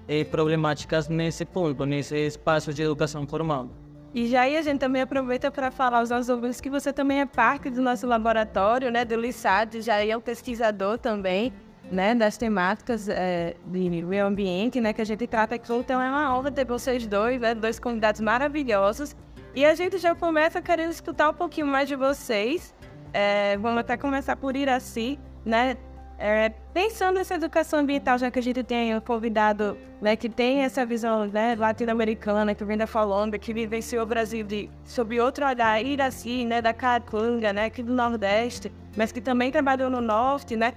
eh, 0.07 0.23
problemáticas 0.23 1.09
nesse 1.09 1.45
ponto, 1.45 1.85
nesse 1.85 2.15
espaço 2.15 2.73
de 2.73 2.83
educação 2.83 3.27
formal. 3.27 3.69
E 4.13 4.35
aí 4.35 4.57
a 4.57 4.61
gente 4.61 4.79
também 4.79 5.01
aproveita 5.01 5.49
para 5.49 5.71
falar 5.71 5.99
aos 5.99 6.09
nossos 6.09 6.27
ouvintes 6.27 6.59
que 6.59 6.69
você 6.69 6.91
também 6.91 7.21
é 7.21 7.25
parte 7.25 7.69
do 7.69 7.81
nosso 7.81 8.05
laboratório, 8.05 8.91
né, 8.91 9.05
do 9.05 9.15
LISAD, 9.15 9.81
já 9.81 10.03
é 10.03 10.15
um 10.15 10.19
pesquisador 10.19 10.97
também, 10.97 11.53
né, 11.91 12.15
das 12.15 12.37
temáticas 12.37 13.09
é, 13.09 13.55
de 13.65 13.89
meio 13.89 14.25
ambiente, 14.25 14.79
né, 14.79 14.93
que 14.93 15.01
a 15.01 15.05
gente 15.05 15.27
trata 15.27 15.55
aqui. 15.55 15.71
Então 15.73 16.01
é 16.01 16.09
uma 16.09 16.35
honra 16.35 16.49
ter 16.49 16.65
vocês 16.65 17.05
dois, 17.05 17.39
né, 17.39 17.53
dois 17.53 17.79
convidados 17.79 18.21
maravilhosos. 18.21 19.15
E 19.53 19.65
a 19.65 19.75
gente 19.75 19.97
já 19.97 20.15
começa 20.15 20.61
querendo 20.61 20.91
escutar 20.91 21.29
um 21.29 21.33
pouquinho 21.33 21.67
mais 21.67 21.87
de 21.87 21.95
vocês. 21.95 22.73
É, 23.13 23.57
vamos 23.57 23.79
até 23.79 23.97
começar 23.97 24.37
por 24.37 24.55
Iraci, 24.55 25.19
né, 25.45 25.75
é, 26.17 26.49
pensando 26.73 27.15
nessa 27.15 27.33
educação 27.33 27.79
ambiental, 27.79 28.17
já 28.17 28.29
que 28.29 28.39
a 28.39 28.43
gente 28.43 28.63
tem 28.63 28.95
um 28.95 29.01
convidado 29.01 29.75
né, 29.99 30.15
que 30.15 30.29
tem 30.29 30.61
essa 30.61 30.85
visão 30.85 31.25
né, 31.25 31.55
latino-americana, 31.57 32.53
que 32.53 32.63
vem 32.63 32.77
da 32.77 32.87
Colômbia, 32.87 33.39
que 33.39 33.51
vivenciou 33.51 34.03
o 34.03 34.05
Brasil 34.05 34.45
de, 34.45 34.69
sob 34.85 35.19
outro 35.19 35.45
olhar, 35.45 35.83
Iraci, 35.83 36.45
né, 36.45 36.61
da 36.61 36.73
Caatinga, 36.73 37.51
né, 37.51 37.65
aqui 37.65 37.83
do 37.83 37.91
Nordeste, 37.93 38.71
mas 38.95 39.11
que 39.11 39.19
também 39.19 39.51
trabalhou 39.51 39.89
no 39.89 39.99
Norte, 39.99 40.55
né, 40.55 40.73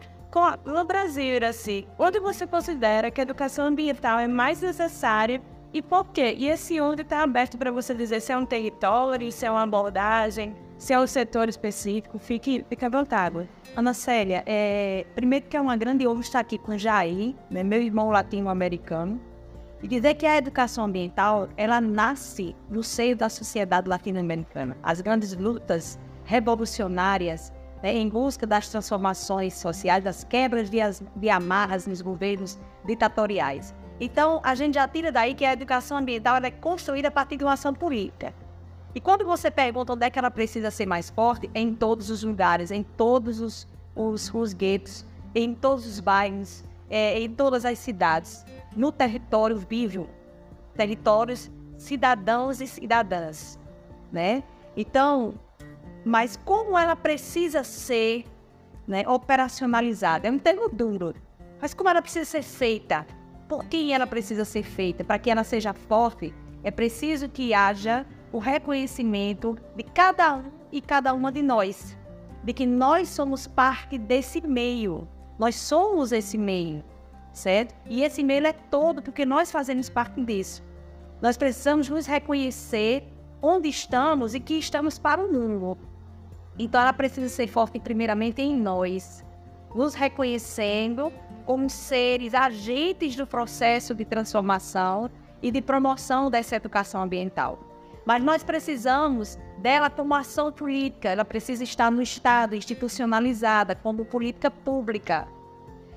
no 0.64 0.84
Brasil, 0.84 1.36
Iraci, 1.36 1.86
onde 1.98 2.18
você 2.18 2.46
considera 2.46 3.10
que 3.10 3.20
a 3.20 3.22
educação 3.22 3.66
ambiental 3.66 4.18
é 4.18 4.26
mais 4.26 4.60
necessária 4.60 5.40
e 5.72 5.80
por 5.82 6.06
quê? 6.06 6.34
E 6.36 6.48
esse 6.48 6.80
onde 6.80 7.02
está 7.02 7.22
aberto 7.22 7.56
para 7.58 7.70
você 7.70 7.94
dizer 7.94 8.20
se 8.20 8.32
é 8.32 8.36
um 8.36 8.46
território, 8.46 9.30
se 9.30 9.46
é 9.46 9.50
uma 9.50 9.62
abordagem, 9.62 10.54
se 10.78 10.92
é 10.92 11.00
um 11.00 11.06
setor 11.06 11.48
específico, 11.48 12.18
fique, 12.18 12.64
fique 12.68 12.84
à 12.84 12.88
vontade. 12.88 13.48
Ana 13.76 13.94
Célia, 13.94 14.42
é, 14.46 15.06
primeiro 15.14 15.46
que 15.46 15.56
é 15.56 15.60
uma 15.60 15.76
grande 15.76 16.06
honra 16.06 16.20
estar 16.20 16.40
aqui 16.40 16.58
com 16.58 16.76
Jair, 16.76 17.34
né, 17.50 17.62
meu 17.62 17.80
irmão 17.80 18.10
latino-americano, 18.10 19.20
e 19.82 19.88
dizer 19.88 20.14
que 20.14 20.26
a 20.26 20.36
educação 20.36 20.84
ambiental, 20.84 21.48
ela 21.56 21.80
nasce 21.80 22.56
no 22.70 22.82
seio 22.82 23.16
da 23.16 23.28
sociedade 23.28 23.88
latino-americana. 23.88 24.76
As 24.82 25.00
grandes 25.00 25.36
lutas 25.36 25.98
revolucionárias 26.24 27.52
né, 27.84 27.94
em 27.94 28.08
busca 28.08 28.46
das 28.46 28.66
transformações 28.70 29.52
sociais, 29.52 30.02
das 30.02 30.24
quebras 30.24 30.70
de, 30.70 30.80
as, 30.80 31.02
de 31.14 31.28
amarras 31.28 31.86
nos 31.86 32.00
governos 32.00 32.58
ditatoriais. 32.82 33.74
Então, 34.00 34.40
a 34.42 34.54
gente 34.54 34.76
já 34.76 34.88
tira 34.88 35.12
daí 35.12 35.34
que 35.34 35.44
a 35.44 35.52
educação 35.52 35.98
ambiental 35.98 36.36
é 36.36 36.50
construída 36.50 37.08
a 37.08 37.10
partir 37.10 37.36
de 37.36 37.44
uma 37.44 37.52
ação 37.52 37.74
política. 37.74 38.32
E 38.94 39.00
quando 39.02 39.22
você 39.22 39.50
pergunta 39.50 39.92
onde 39.92 40.06
é 40.06 40.08
que 40.08 40.18
ela 40.18 40.30
precisa 40.30 40.70
ser 40.70 40.86
mais 40.86 41.10
forte, 41.10 41.50
é 41.52 41.60
em 41.60 41.74
todos 41.74 42.08
os 42.08 42.22
lugares, 42.22 42.70
em 42.70 42.82
todos 42.82 43.38
os, 43.38 43.68
os, 43.94 44.32
os 44.32 44.54
guetos, 44.54 45.04
em 45.34 45.54
todos 45.54 45.86
os 45.86 46.00
bairros, 46.00 46.64
é, 46.88 47.20
em 47.20 47.28
todas 47.28 47.66
as 47.66 47.78
cidades, 47.78 48.46
no 48.74 48.90
território 48.90 49.58
vivo, 49.58 50.08
territórios 50.74 51.50
cidadãos 51.76 52.62
e 52.62 52.66
cidadãs, 52.66 53.58
né? 54.10 54.42
Então, 54.74 55.34
mas 56.04 56.36
como 56.44 56.78
ela 56.78 56.94
precisa 56.94 57.64
ser 57.64 58.24
né, 58.86 59.04
operacionalizada? 59.08 60.28
É 60.28 60.30
um 60.30 60.38
termo 60.38 60.68
duro, 60.68 61.14
mas 61.60 61.72
como 61.72 61.88
ela 61.88 62.02
precisa 62.02 62.24
ser 62.24 62.42
feita? 62.42 63.06
Por 63.48 63.64
quem 63.64 63.94
ela 63.94 64.06
precisa 64.06 64.44
ser 64.44 64.62
feita? 64.62 65.02
Para 65.02 65.18
que 65.18 65.30
ela 65.30 65.44
seja 65.44 65.72
forte, 65.72 66.34
é 66.62 66.70
preciso 66.70 67.28
que 67.28 67.54
haja 67.54 68.06
o 68.32 68.38
reconhecimento 68.38 69.56
de 69.76 69.82
cada 69.82 70.36
um 70.36 70.44
e 70.72 70.80
cada 70.80 71.14
uma 71.14 71.30
de 71.30 71.40
nós, 71.40 71.96
de 72.42 72.52
que 72.52 72.66
nós 72.66 73.08
somos 73.08 73.46
parte 73.46 73.96
desse 73.96 74.40
meio, 74.46 75.06
nós 75.38 75.54
somos 75.54 76.10
esse 76.10 76.36
meio, 76.36 76.82
certo? 77.32 77.74
E 77.86 78.02
esse 78.02 78.22
meio 78.22 78.46
é 78.46 78.52
todo 78.52 79.02
porque 79.02 79.24
nós 79.24 79.50
fazemos 79.50 79.88
parte 79.88 80.22
disso. 80.22 80.62
Nós 81.22 81.36
precisamos 81.36 81.88
nos 81.88 82.06
reconhecer 82.06 83.04
onde 83.40 83.68
estamos 83.68 84.34
e 84.34 84.40
que 84.40 84.54
estamos 84.54 84.98
para 84.98 85.24
o 85.24 85.32
mundo. 85.32 85.78
Então 86.58 86.80
ela 86.80 86.92
precisa 86.92 87.28
ser 87.28 87.46
forte 87.48 87.80
primeiramente 87.80 88.40
em 88.40 88.56
nós, 88.56 89.24
nos 89.74 89.94
reconhecendo 89.94 91.12
como 91.44 91.68
seres 91.68 92.32
agentes 92.32 93.16
do 93.16 93.26
processo 93.26 93.94
de 93.94 94.04
transformação 94.04 95.10
e 95.42 95.50
de 95.50 95.60
promoção 95.60 96.30
dessa 96.30 96.56
educação 96.56 97.02
ambiental. 97.02 97.58
Mas 98.06 98.22
nós 98.22 98.42
precisamos 98.42 99.38
dela 99.58 99.88
como 99.90 100.14
ação 100.14 100.52
política, 100.52 101.08
ela 101.08 101.24
precisa 101.24 101.64
estar 101.64 101.90
no 101.90 102.02
Estado, 102.02 102.54
institucionalizada, 102.54 103.74
como 103.74 104.04
política 104.04 104.50
pública. 104.50 105.26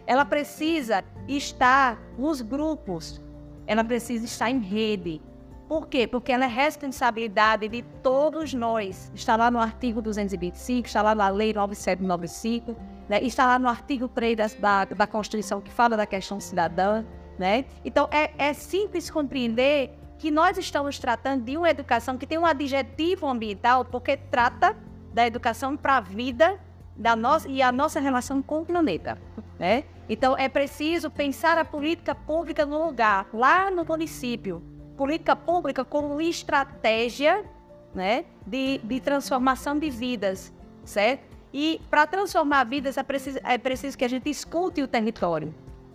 Ela 0.06 0.24
precisa 0.24 1.04
estar 1.28 2.02
nos 2.18 2.42
grupos, 2.42 3.22
ela 3.66 3.84
precisa 3.84 4.26
estar 4.26 4.50
em 4.50 4.60
rede. 4.60 5.22
Por 5.68 5.88
quê? 5.88 6.08
Porque 6.08 6.32
ela 6.32 6.46
é 6.46 6.48
responsabilidade 6.48 7.68
de 7.68 7.82
todos 8.02 8.54
nós. 8.54 9.12
Está 9.14 9.36
lá 9.36 9.52
no 9.52 9.60
artigo 9.60 10.02
225, 10.02 10.88
está 10.88 11.02
lá 11.02 11.14
na 11.14 11.28
Lei 11.28 11.54
9795, 11.54 12.76
né? 13.10 13.22
está 13.22 13.46
lá 13.46 13.60
no 13.60 13.68
artigo 13.68 14.08
3 14.08 14.56
da, 14.56 14.86
da 14.86 15.06
Constituição 15.06 15.60
que 15.60 15.70
fala 15.70 15.98
da 15.98 16.06
questão 16.06 16.40
cidadã. 16.40 17.04
Né? 17.38 17.66
Então, 17.84 18.08
é, 18.12 18.32
é 18.38 18.54
simples 18.54 19.10
compreender 19.10 19.92
que 20.18 20.32
nós 20.32 20.58
estamos 20.58 20.98
tratando 20.98 21.44
de 21.44 21.58
uma 21.58 21.70
educação 21.70 22.18
que 22.18 22.26
tem 22.26 22.38
um 22.38 22.46
adjetivo 22.46 23.28
ambiental, 23.28 23.84
porque 23.84 24.16
trata 24.16 24.76
da 25.14 25.28
educação 25.28 25.76
para 25.76 25.98
a 25.98 26.02
vida 26.02 26.60
da 26.96 27.16
nossa, 27.16 27.48
e 27.48 27.62
a 27.62 27.72
nossa 27.72 28.00
relação 28.00 28.42
com 28.42 28.62
o 28.62 28.66
planeta. 28.66 29.18
Né? 29.60 29.84
Então, 30.10 30.36
é 30.38 30.48
preciso 30.48 31.12
pensar 31.12 31.58
a 31.58 31.66
política 31.66 32.16
pública 32.16 32.66
no 32.66 32.86
lugar, 32.86 33.28
lá 33.34 33.70
no 33.70 33.84
município. 33.84 34.64
Política 34.98 35.36
pública 35.36 35.86
como 35.86 36.20
estratégia 36.20 37.46
né, 37.94 38.26
de, 38.46 38.80
de 38.80 39.00
transformação 39.00 39.78
de 39.78 39.90
vidas, 39.90 40.52
certo? 40.84 41.38
E 41.54 41.80
para 41.90 42.06
transformar 42.06 42.64
vidas 42.66 42.98
é 42.98 43.04
preciso, 43.04 43.40
é 43.44 43.58
preciso 43.58 43.98
que 43.98 44.04
a 44.04 44.08
gente 44.08 44.30
escute 44.30 44.82
o 44.82 44.88
território. 44.88 45.54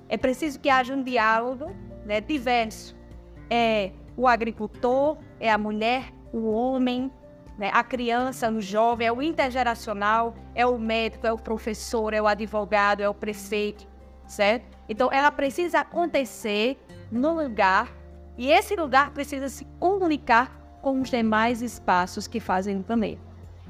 É 0.08 0.16
preciso 0.16 0.58
que 0.58 0.70
haja 0.70 0.94
um 0.94 1.02
diálogo 1.02 1.74
né, 2.04 2.20
diverso. 2.20 2.96
É, 3.50 3.92
o 4.16 4.26
agricultor, 4.26 5.18
é 5.38 5.50
a 5.50 5.58
mulher, 5.58 6.12
o 6.32 6.50
homem, 6.50 7.10
né? 7.58 7.70
a 7.72 7.84
criança, 7.84 8.50
o 8.50 8.60
jovem, 8.60 9.06
é 9.06 9.12
o 9.12 9.22
intergeracional, 9.22 10.34
é 10.54 10.66
o 10.66 10.78
médico, 10.78 11.26
é 11.26 11.32
o 11.32 11.38
professor, 11.38 12.12
é 12.14 12.20
o 12.20 12.26
advogado, 12.26 13.00
é 13.00 13.08
o 13.08 13.14
prefeito, 13.14 13.86
certo? 14.26 14.66
Então, 14.88 15.10
ela 15.12 15.30
precisa 15.30 15.80
acontecer 15.80 16.78
no 17.10 17.34
lugar 17.34 18.01
e 18.36 18.50
esse 18.50 18.74
lugar 18.74 19.12
precisa 19.12 19.48
se 19.48 19.64
comunicar 19.78 20.78
com 20.80 21.00
os 21.00 21.10
demais 21.10 21.62
espaços 21.62 22.26
que 22.26 22.40
fazem 22.40 22.78
o 22.78 22.82
planeta. 22.82 23.22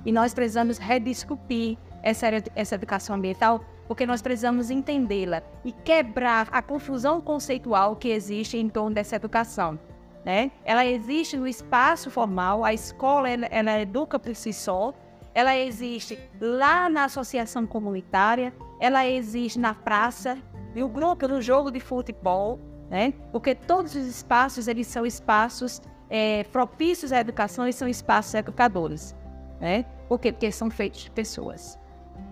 E 0.04 0.12
nós 0.12 0.33
precisamos 0.33 0.78
rediscutir 0.78 1.78
essa, 2.02 2.26
essa 2.54 2.75
educação 2.75 3.16
ambiental 3.16 3.64
porque 3.87 4.07
nós 4.07 4.23
precisamos 4.23 4.71
entendê-la 4.71 5.42
e 5.64 5.73
quebrar 5.73 6.49
a 6.50 6.62
confusão 6.62 7.21
conceitual 7.21 7.97
que 7.97 8.09
existe 8.09 8.57
em 8.57 8.69
torno 8.69 8.95
dessa 8.95 9.16
educação 9.16 9.78
né? 10.25 10.50
Ela 10.64 10.87
existe 10.87 11.37
no 11.37 11.47
espaço 11.47 12.11
formal, 12.11 12.64
a 12.64 12.73
escola 12.73 13.28
ela, 13.28 13.47
ela 13.47 13.81
educa 13.81 14.19
por 14.19 14.35
si 14.35 14.52
só, 14.52 14.95
ela 15.35 15.57
existe 15.57 16.19
lá 16.40 16.88
na 16.88 17.04
associação 17.04 17.66
comunitária, 17.66 18.52
ela 18.81 19.07
existe 19.07 19.59
na 19.59 19.75
praça, 19.75 20.38
no 20.75 20.88
grupo, 20.88 21.26
no 21.26 21.40
jogo 21.40 21.71
de 21.71 21.81
futebol, 21.81 22.59
né? 22.93 23.15
Porque 23.33 23.55
todos 23.55 23.95
os 23.95 24.07
espaços 24.07 24.69
eles 24.69 24.87
são 24.87 25.07
espaços 25.07 25.81
é, 26.11 26.45
propícios 26.45 27.11
à 27.11 27.21
educação 27.21 27.67
e 27.67 27.73
são 27.73 27.89
espaços 27.89 28.35
educadores. 28.35 29.17
né? 29.59 29.87
Por 30.09 30.21
quê? 30.21 30.31
Porque 30.31 30.53
são 30.53 30.71
feitos 30.71 31.05
de 31.05 31.11
pessoas. 31.11 31.79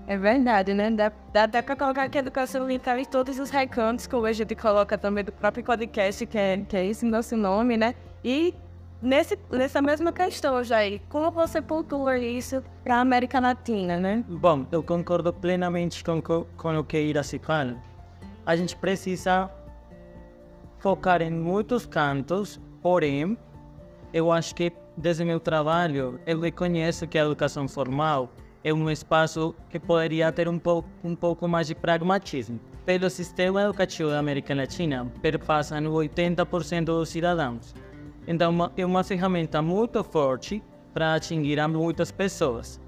É 0.07 0.19
verdade, 0.19 0.75
né? 0.75 0.91
Dá, 0.91 1.11
dá 1.33 1.45
até 1.45 1.63
para 1.63 1.75
colocar 1.75 2.11
que 2.11 2.19
a 2.19 2.21
educação 2.21 2.65
ambiental 2.65 2.99
em 2.99 3.07
todos 3.07 3.39
os 3.39 3.49
recantos, 3.49 4.07
como 4.07 4.27
a 4.27 4.33
gente 4.33 4.55
coloca 4.55 4.99
também 4.99 5.25
do 5.25 5.33
próprio 5.33 5.65
podcast, 5.65 6.27
que 6.27 6.37
é, 6.37 6.59
que 6.59 6.77
é 6.77 6.85
esse 6.85 7.07
nosso 7.07 7.39
nome, 7.39 7.79
né? 7.79 7.95
E 8.23 8.53
nesse, 9.01 9.39
nessa 9.51 9.81
mesma 9.81 10.13
questão, 10.13 10.63
Jair, 10.63 11.01
como 11.09 11.31
você 11.31 11.63
pontua 11.63 12.19
isso 12.19 12.63
para 12.85 12.97
a 12.97 13.01
América 13.01 13.41
Latina, 13.41 13.99
né? 13.99 14.23
Bom, 14.29 14.67
eu 14.71 14.83
concordo 14.83 15.33
plenamente 15.33 16.05
com, 16.05 16.21
com 16.21 16.79
o 16.79 16.85
que 16.85 17.01
Iraci 17.01 17.39
fala. 17.39 17.79
A 18.45 18.57
gente 18.57 18.77
precisa 18.77 19.51
focar 20.81 21.23
em 21.23 21.31
muitos 21.31 21.87
cantos, 21.87 22.61
porém, 22.83 23.37
eu 24.13 24.33
acho 24.33 24.55
que 24.55 24.73
desde 24.97 25.25
meu 25.25 25.39
trabalho, 25.39 26.19
eu 26.27 26.41
reconheço 26.41 27.07
que 27.07 27.19
a 27.19 27.25
educação 27.25 27.69
formal 27.69 28.33
é 28.65 28.73
um 28.73 28.91
espaço 28.91 29.55
que 29.69 29.79
poderia 29.79 30.31
ter 30.33 30.49
um 30.49 30.59
pouco, 30.59 30.89
um 31.05 31.15
pouco 31.15 31.47
mais 31.47 31.67
de 31.67 31.75
pragmatismo. 31.75 32.59
Pelo 32.85 33.09
sistema 33.09 33.63
educativo 33.63 34.11
da 34.11 34.19
América 34.19 34.55
Latina, 34.55 35.11
perpassam 35.23 35.83
80% 35.83 36.85
dos 36.85 37.09
cidadãos. 37.09 37.75
Então, 38.27 38.71
é 38.77 38.85
uma 38.85 39.05
ferramenta 39.05 39.63
muito 39.63 40.03
forte 40.03 40.63
para 40.93 41.15
atingir 41.15 41.61
a 41.61 41.69
muitas 41.69 42.11
pessoas. 42.11 42.81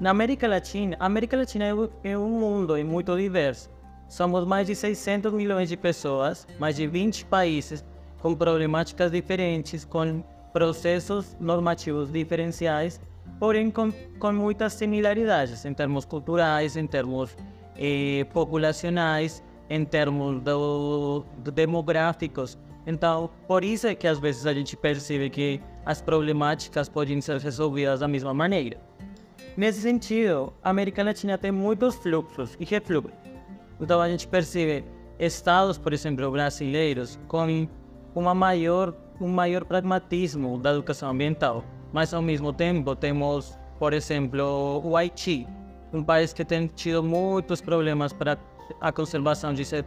Na 0.00 0.10
América 0.10 0.46
Latina, 0.46 0.96
a 1.00 1.06
América 1.06 1.36
Latina 1.36 1.64
é 2.04 2.16
um 2.16 2.28
mundo 2.28 2.76
é 2.76 2.84
muito 2.84 3.16
diverso. 3.16 3.70
Somos 4.08 4.46
mais 4.46 4.66
de 4.66 4.74
600 4.74 5.32
milhões 5.32 5.68
de 5.68 5.76
pessoas, 5.76 6.46
mais 6.58 6.76
de 6.76 6.86
20 6.86 7.26
países 7.26 7.84
com 8.20 8.34
problemáticas 8.34 9.12
diferentes, 9.12 9.84
com 9.84 10.24
processos 10.52 11.36
normativos 11.38 12.10
diferenciais, 12.10 13.00
porém 13.38 13.70
com, 13.70 13.92
com 14.18 14.32
muitas 14.32 14.72
similaridades 14.72 15.64
em 15.64 15.74
termos 15.74 16.04
culturais, 16.04 16.76
em 16.76 16.86
termos 16.86 17.36
eh, 17.76 18.24
populacionais, 18.32 19.42
em 19.68 19.84
termos 19.84 20.40
do, 20.42 21.24
do 21.38 21.52
demográficos. 21.52 22.58
Então, 22.86 23.30
por 23.46 23.62
isso 23.62 23.86
é 23.86 23.94
que 23.94 24.08
às 24.08 24.18
vezes 24.18 24.46
a 24.46 24.54
gente 24.54 24.74
percebe 24.74 25.28
que 25.28 25.60
as 25.84 26.00
problemáticas 26.00 26.88
podem 26.88 27.20
ser 27.20 27.38
resolvidas 27.38 28.00
da 28.00 28.08
mesma 28.08 28.32
maneira. 28.32 28.80
Nesse 29.56 29.82
sentido, 29.82 30.52
a 30.62 30.70
América 30.70 31.02
Latina 31.02 31.36
tem 31.36 31.52
muitos 31.52 31.96
fluxos 31.96 32.56
e 32.58 32.64
refluxos. 32.64 33.27
Então, 33.80 34.00
a 34.00 34.08
gente 34.08 34.26
percebe 34.26 34.84
estados, 35.18 35.78
por 35.78 35.92
exemplo, 35.92 36.30
brasileiros, 36.30 37.18
com 37.28 37.68
uma 38.14 38.34
maior, 38.34 38.94
um 39.20 39.28
maior 39.28 39.64
pragmatismo 39.64 40.58
da 40.58 40.72
educação 40.72 41.10
ambiental. 41.10 41.64
Mas, 41.92 42.12
ao 42.12 42.22
mesmo 42.22 42.52
tempo, 42.52 42.94
temos, 42.94 43.58
por 43.78 43.92
exemplo, 43.92 44.82
o 44.84 44.96
Haiti, 44.96 45.46
um 45.92 46.02
país 46.02 46.32
que 46.32 46.44
tem 46.44 46.66
tido 46.66 47.02
muitos 47.02 47.60
problemas 47.60 48.12
para 48.12 48.36
a 48.80 48.92
conservação 48.92 49.54
de 49.54 49.64
seu, 49.64 49.82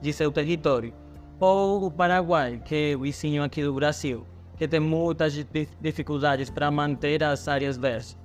de 0.00 0.12
seu 0.12 0.32
território 0.32 0.92
ou 1.38 1.86
o 1.86 1.90
Paraguai, 1.90 2.60
que 2.62 2.92
é 2.92 2.96
o 2.96 3.00
vizinho 3.00 3.42
aqui 3.42 3.62
do 3.62 3.72
Brasil, 3.72 4.26
que 4.58 4.68
tem 4.68 4.80
muitas 4.80 5.32
dificuldades 5.80 6.50
para 6.50 6.70
manter 6.70 7.24
as 7.24 7.48
áreas 7.48 7.78
verdes. 7.78 8.18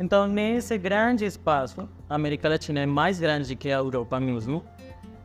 Então, 0.00 0.26
nesse 0.26 0.78
grande 0.78 1.26
espaço, 1.26 1.86
a 2.08 2.14
América 2.14 2.48
Latina 2.48 2.80
é 2.80 2.86
mais 2.86 3.18
grande 3.20 3.56
que 3.56 3.70
a 3.70 3.78
Europa 3.78 4.18
mesmo, 4.20 4.64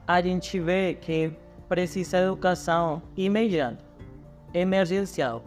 a 0.07 0.21
gente 0.21 0.59
vê 0.59 0.97
que 0.99 1.31
precisa 1.69 2.17
de 2.17 2.23
educação 2.25 3.01
imediata, 3.15 3.83
emergencial. 4.53 5.43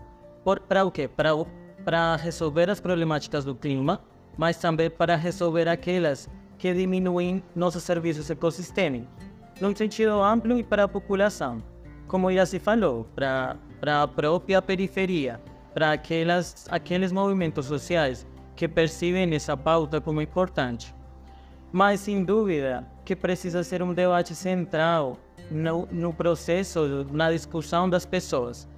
Para 0.69 0.85
o 0.85 0.91
quê? 0.91 1.09
Para 1.09 2.17
resolver 2.17 2.71
as 2.71 2.81
problemáticas 2.81 3.45
do 3.45 3.55
clima, 3.55 4.01
mas 4.37 4.57
também 4.57 4.91
para 4.91 5.17
resolver 5.17 5.69
aquelas 5.69 6.29
que 6.59 6.73
diminuem 6.73 7.43
nossos 7.55 7.83
serviços 7.83 8.31
ecossistêmicos, 8.31 9.09
num 9.61 9.75
sentido 9.75 10.23
amplo 10.23 10.59
e 10.59 10.63
para 10.63 10.85
a 10.85 10.89
população 10.89 11.63
como 12.07 12.33
já 12.33 12.47
se 12.47 12.59
falou, 12.59 13.09
para 13.15 13.57
a 13.85 14.07
própria 14.07 14.63
periferia, 14.63 15.41
para 15.73 15.93
aqueles 15.93 17.13
movimentos 17.13 17.67
sociais 17.67 18.27
que 18.55 18.69
percebem 18.69 19.35
essa 19.35 19.57
pauta 19.57 20.01
como 20.01 20.23
importante. 20.23 20.95
Mas, 21.75 22.03
sem 22.03 22.23
dúvida, 22.23 22.87
que 23.05 23.17
precisa 23.17 23.65
ser 23.65 23.83
um 23.83 23.93
debate 23.93 24.33
central 24.33 25.19
no, 25.51 25.89
no 25.91 26.15
processo, 26.15 27.05
na 27.11 27.33
discussão 27.33 27.91
das 27.91 28.07
pessoas. 28.07 28.69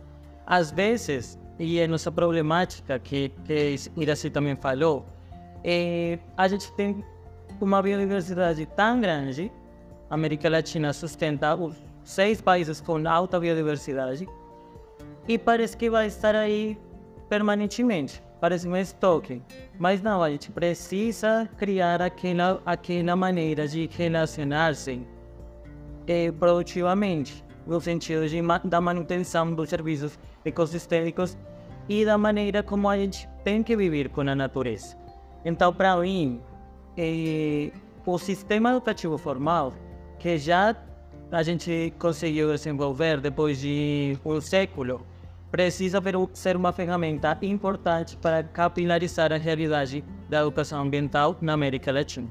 Às 0.47 0.71
vezes, 0.71 1.39
e 1.59 1.79
é 1.79 1.87
nossa 1.87 2.11
problemática, 2.11 2.99
que, 2.99 3.29
que 3.45 3.77
Iraci 3.99 4.31
também 4.31 4.57
falou, 4.57 5.05
é, 5.63 6.19
a 6.39 6.49
gente 6.49 6.73
tem 6.73 7.05
uma 7.61 7.83
biodiversidade 7.83 8.65
tão 8.75 8.99
grande, 8.99 9.53
América 10.09 10.49
Latina 10.49 10.91
sustenta 10.95 11.55
os 11.55 11.77
seis 12.03 12.41
países 12.41 12.81
com 12.81 13.07
alta 13.07 13.39
biodiversidade 13.39 14.27
e 15.29 15.37
parece 15.37 15.77
que 15.77 15.91
vai 15.91 16.07
estar 16.07 16.35
aí 16.35 16.79
permanentemente. 17.29 18.23
Parece 18.41 18.69
um 18.69 18.77
estoque. 18.77 19.43
Mas 19.79 20.03
não, 20.03 20.23
a 20.23 20.31
gente 20.31 20.51
precisa 20.51 21.49
criar 21.57 22.03
aquela, 22.03 22.61
aquela 22.67 23.17
maneira 23.17 23.67
de 23.67 23.89
relacionar-se 23.91 25.01
eh, 26.07 26.31
produtivamente, 26.33 27.45
no 27.67 27.81
sentido 27.81 28.29
de, 28.29 28.41
da 28.65 28.81
manutenção 28.81 29.53
dos 29.53 29.69
serviços 29.69 30.19
ecossistêmicos 30.45 31.37
e 31.89 32.05
da 32.05 32.19
maneira 32.19 32.63
como 32.63 32.89
a 32.89 32.97
gente 32.97 33.29
tem 33.43 33.63
que 33.63 33.77
viver 33.77 34.11
com 34.11 34.21
a 34.21 34.35
natureza. 34.35 34.97
Então, 35.45 35.73
para 35.73 35.97
mim, 35.97 36.41
eh, 36.97 37.71
o 38.05 38.19
sistema 38.19 38.71
educativo 38.71 39.17
formal, 39.17 39.73
que 40.19 40.39
já 40.39 40.77
a 41.31 41.43
gente 41.43 41.93
conseguiu 41.99 42.53
desenvolver 42.53 43.21
depois 43.21 43.59
de 43.59 44.17
um 44.25 44.41
século, 44.41 45.05
precisa 45.51 46.03
ser 46.33 46.57
uma 46.57 46.73
ferramenta 46.73 47.37
importante 47.43 48.17
para 48.17 48.43
capilarizar 48.43 49.33
a 49.33 49.37
realidade 49.37 50.05
da 50.29 50.41
educação 50.41 50.83
ambiental 50.83 51.37
na 51.41 51.53
América 51.53 51.93
Latina. 51.93 52.29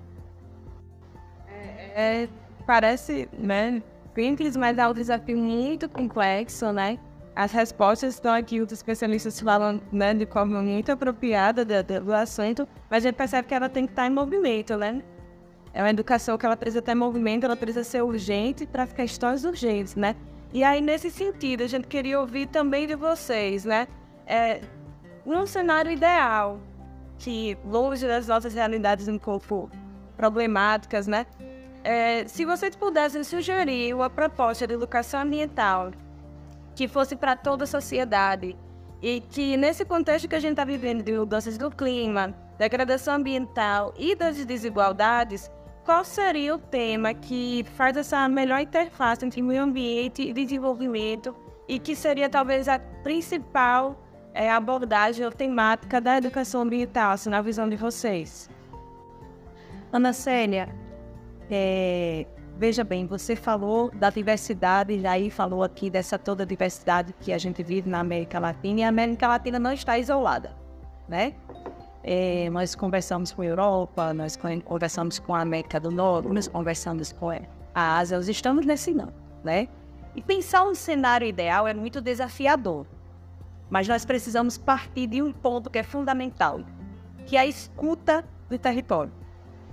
É, 1.48 2.24
é, 2.24 2.30
parece 2.66 3.30
né, 3.38 3.82
simples, 4.14 4.56
mas 4.56 4.78
é 4.78 4.88
um 4.88 4.94
desafio 4.94 5.38
muito 5.38 5.88
complexo, 5.90 6.72
né? 6.72 7.00
As 7.36 7.52
respostas 7.52 8.14
estão 8.14 8.34
aqui, 8.34 8.62
os 8.62 8.72
especialistas 8.72 9.40
falam 9.42 9.82
né, 9.92 10.14
de 10.14 10.26
forma 10.26 10.62
muito 10.62 10.90
apropriada 10.92 11.66
do, 11.66 12.02
do 12.06 12.14
assunto, 12.14 12.66
mas 12.90 13.04
a 13.04 13.10
gente 13.10 13.16
percebe 13.16 13.48
que 13.48 13.54
ela 13.54 13.68
tem 13.68 13.86
que 13.86 13.92
estar 13.92 14.08
em 14.08 14.10
movimento, 14.10 14.78
né? 14.78 15.04
É 15.74 15.82
uma 15.84 15.90
educação 15.90 16.38
que 16.38 16.46
ela 16.46 16.56
precisa 16.56 16.82
ter 16.82 16.96
movimento, 16.96 17.44
ela 17.44 17.58
precisa 17.58 17.84
ser 17.84 18.02
urgente 18.02 18.66
para 18.66 18.88
questões 18.88 19.44
urgentes, 19.44 19.96
né? 19.96 20.16
E 20.56 20.64
aí, 20.64 20.80
nesse 20.80 21.12
sentido, 21.12 21.64
a 21.64 21.68
gente 21.68 21.86
queria 21.86 22.18
ouvir 22.18 22.48
também 22.48 22.88
de 22.88 22.96
vocês, 22.96 23.66
né? 23.66 23.90
É, 24.26 24.62
num 25.26 25.46
cenário 25.46 25.92
ideal, 25.92 26.62
que 27.20 27.58
longe 27.66 28.08
das 28.08 28.30
nossas 28.30 28.54
realidades 28.54 29.10
um 29.10 29.18
pouco 29.18 29.70
problemáticas, 30.16 31.08
né? 31.08 31.26
É, 31.84 32.26
se 32.26 32.46
vocês 32.46 32.74
pudessem 32.74 33.22
sugerir 33.26 33.94
uma 33.94 34.10
proposta 34.10 34.66
de 34.66 34.76
educação 34.76 35.24
ambiental 35.24 35.92
que 36.74 36.88
fosse 36.88 37.18
para 37.18 37.36
toda 37.36 37.66
a 37.66 37.68
sociedade 37.68 38.56
e 39.02 39.20
que 39.20 39.58
nesse 39.58 39.84
contexto 39.84 40.30
que 40.30 40.36
a 40.36 40.40
gente 40.40 40.52
está 40.52 40.64
vivendo 40.64 41.04
de 41.04 41.12
mudanças 41.12 41.58
do 41.58 41.70
clima, 41.70 42.34
degradação 42.58 43.16
ambiental 43.16 43.94
e 43.98 44.16
das 44.16 44.38
desigualdades, 44.46 45.52
qual 45.86 46.04
seria 46.04 46.56
o 46.56 46.58
tema 46.58 47.14
que 47.14 47.64
faz 47.76 47.96
essa 47.96 48.28
melhor 48.28 48.60
interface 48.60 49.24
entre 49.24 49.42
meio 49.42 49.62
ambiente 49.62 50.24
e 50.24 50.34
desenvolvimento 50.34 51.36
e 51.68 51.78
que 51.78 51.96
seria 51.96 52.28
talvez 52.28 52.68
a 52.68 52.80
principal 52.80 53.96
é, 54.34 54.52
abordagem 54.52 55.24
ou 55.24 55.32
temática 55.32 56.02
da 56.02 56.18
educação 56.18 56.62
ambiental, 56.62 57.12
assim, 57.12 57.30
na 57.30 57.42
visão 57.42 57.70
de 57.70 57.76
vocês? 57.76 58.50
Ana 59.94 60.12
Célia, 60.12 60.68
é, 61.50 62.26
veja 62.58 62.84
bem, 62.84 63.06
você 63.06 63.36
falou 63.36 63.92
da 63.92 64.10
diversidade, 64.10 64.92
e 64.92 65.06
aí 65.06 65.30
falou 65.30 65.64
aqui 65.64 65.90
dessa 65.90 66.18
toda 66.18 66.46
diversidade 66.46 67.14
que 67.22 67.32
a 67.32 67.38
gente 67.38 67.62
vive 67.62 67.88
na 67.88 68.00
América 68.00 68.40
Latina, 68.40 68.80
e 68.82 68.84
a 68.84 68.90
América 68.90 69.28
Latina 69.28 69.60
não 69.60 69.72
está 69.72 69.98
isolada, 70.00 70.56
né? 71.08 71.36
É, 72.08 72.52
nós 72.52 72.76
conversamos 72.76 73.32
com 73.32 73.42
a 73.42 73.46
Europa, 73.46 74.14
nós 74.14 74.38
conversamos 74.64 75.18
com 75.18 75.34
a 75.34 75.42
América 75.42 75.80
do 75.80 75.90
Norte, 75.90 76.30
nós 76.30 76.48
conversamos 76.48 77.12
com 77.12 77.32
a 77.74 77.98
Ásia, 77.98 78.16
nós 78.16 78.30
estamos 78.30 78.64
nesse 78.64 78.94
não, 78.94 79.12
né? 79.44 79.68
E 80.16 80.22
pensar 80.22 80.64
um 80.66 80.76
cenário 80.76 81.28
ideal 81.28 81.68
é 81.68 81.74
muito 81.74 82.00
desafiador, 82.00 82.86
mas 83.72 83.88
nós 83.88 84.06
precisamos 84.06 84.56
partir 84.56 85.08
de 85.08 85.20
um 85.20 85.34
ponto 85.34 85.68
que 85.68 85.80
é 85.80 85.84
fundamental, 85.84 86.60
que 87.26 87.36
é 87.36 87.40
a 87.40 87.46
escuta 87.48 88.24
do 88.52 88.60
território. 88.60 89.12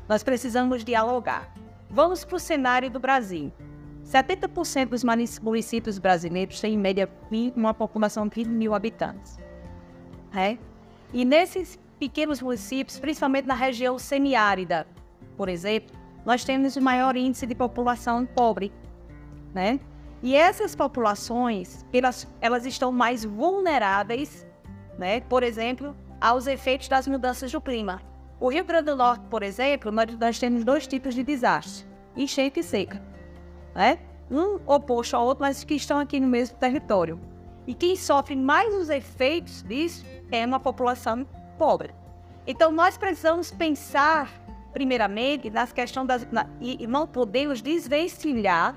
Nós 0.09 0.23
precisamos 0.23 0.83
dialogar. 0.83 1.53
Vamos 1.91 2.25
para 2.25 2.37
o 2.37 2.41
cenário 2.41 2.91
do 2.91 2.99
Brasil. 2.99 3.53
70% 4.07 4.89
dos 4.89 5.05
municípios 5.05 5.99
brasileiros 5.99 6.59
têm, 6.63 6.73
em 6.73 6.79
média, 6.79 7.11
uma 7.55 7.75
população 7.75 8.27
de 8.27 8.37
20 8.37 8.49
mil 8.49 8.75
habitantes. 8.75 9.39
É? 10.35 10.57
E 11.13 11.27
nesses 11.27 11.79
pequenos 12.03 12.43
municípios, 12.43 12.99
principalmente 12.99 13.47
na 13.47 13.55
região 13.55 13.97
semiárida, 13.97 14.89
por 15.37 15.49
exemplo, 15.49 15.97
nós 16.27 16.43
temos 16.43 16.75
o 16.75 16.83
maior 16.83 17.17
índice 17.17 17.47
de 17.47 17.55
população 17.55 18.27
pobre, 18.27 18.73
né? 19.55 19.79
E 20.21 20.35
essas 20.35 20.75
populações, 20.75 21.87
elas, 21.93 22.27
elas 22.41 22.67
estão 22.67 22.91
mais 22.91 23.25
vulneráveis, 23.25 24.45
né? 24.99 25.21
Por 25.21 25.45
exemplo, 25.45 25.97
aos 26.21 26.49
efeitos 26.49 26.89
das 26.89 27.07
mudanças 27.07 27.53
do 27.53 27.61
clima. 27.61 28.03
O 28.41 28.49
Rio 28.49 28.65
Grande 28.65 28.87
do 28.87 28.97
Norte, 28.97 29.25
por 29.31 29.45
exemplo, 29.45 29.93
nós, 29.93 30.19
nós 30.19 30.41
temos 30.41 30.65
dois 30.65 30.89
tipos 30.89 31.15
de 31.15 31.23
desastre: 31.23 31.87
enchente 32.17 32.59
e 32.59 32.65
seca, 32.65 33.01
né? 33.77 34.01
Um 34.29 34.59
oposto 34.67 35.15
ao 35.15 35.25
outro, 35.25 35.43
mas 35.43 35.63
que 35.63 35.75
estão 35.75 36.01
aqui 36.01 36.19
no 36.19 36.27
mesmo 36.27 36.57
território. 36.57 37.21
E 37.65 37.75
quem 37.75 37.95
sofre 37.95 38.35
mais 38.35 38.75
os 38.75 38.91
efeitos 38.91 39.63
disso 39.63 40.05
é 40.33 40.45
uma 40.45 40.59
população 40.59 41.25
pobre. 41.63 41.95
Então 42.45 42.73
nós 42.73 42.99
precisamos 42.99 43.53
pensar, 43.53 44.29
primeiramente, 44.73 45.49
nas 45.49 45.73
questões 45.73 46.09
das 46.09 46.27
na, 46.33 46.45
e, 46.61 46.83
e 46.83 46.87
não 46.89 47.07
podemos 47.07 47.63
desvencilhar 47.63 48.75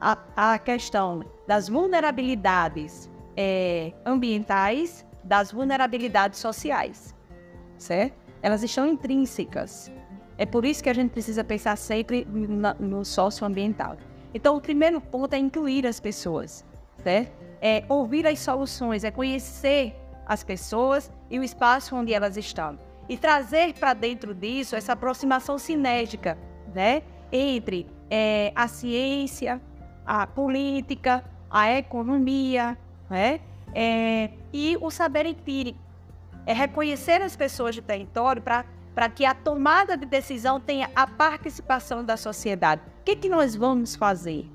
a, 0.00 0.18
a 0.36 0.58
questão 0.58 1.24
das 1.46 1.68
vulnerabilidades 1.68 3.08
é, 3.36 3.92
ambientais 4.04 5.06
das 5.22 5.52
vulnerabilidades 5.52 6.40
sociais, 6.40 7.14
certo? 7.78 8.16
Elas 8.42 8.64
estão 8.64 8.88
intrínsecas. 8.88 9.92
É 10.36 10.44
por 10.44 10.64
isso 10.64 10.82
que 10.82 10.88
a 10.88 10.94
gente 10.94 11.10
precisa 11.12 11.44
pensar 11.44 11.76
sempre 11.76 12.24
no, 12.24 12.74
no 12.74 13.04
socioambiental. 13.04 13.96
Então, 14.34 14.56
o 14.56 14.60
primeiro 14.60 15.00
ponto 15.00 15.34
é 15.34 15.38
incluir 15.38 15.86
as 15.86 16.00
pessoas, 16.00 16.64
certo? 17.04 17.30
É 17.60 17.84
ouvir 17.88 18.26
as 18.26 18.40
soluções, 18.40 19.04
é 19.04 19.12
conhecer 19.12 19.94
as 20.30 20.44
pessoas 20.44 21.10
e 21.28 21.40
o 21.40 21.42
espaço 21.42 21.96
onde 21.96 22.14
elas 22.14 22.36
estão. 22.36 22.78
E 23.08 23.18
trazer 23.18 23.74
para 23.74 23.92
dentro 23.94 24.32
disso 24.32 24.76
essa 24.76 24.92
aproximação 24.92 25.58
sinérgica, 25.58 26.38
né? 26.72 27.02
Entre 27.32 27.88
é, 28.08 28.52
a 28.54 28.68
ciência, 28.68 29.60
a 30.06 30.28
política, 30.28 31.24
a 31.50 31.72
economia, 31.72 32.78
né? 33.10 33.40
É, 33.74 34.30
e 34.52 34.78
o 34.80 34.88
saber 34.88 35.26
empírico. 35.26 35.80
É 36.46 36.52
reconhecer 36.52 37.20
as 37.22 37.34
pessoas 37.34 37.74
do 37.74 37.82
território 37.82 38.40
para 38.40 39.08
que 39.08 39.24
a 39.24 39.34
tomada 39.34 39.96
de 39.96 40.06
decisão 40.06 40.60
tenha 40.60 40.88
a 40.94 41.08
participação 41.08 42.04
da 42.04 42.16
sociedade. 42.16 42.82
O 43.00 43.04
que, 43.04 43.16
que 43.16 43.28
nós 43.28 43.56
vamos 43.56 43.96
fazer? 43.96 44.48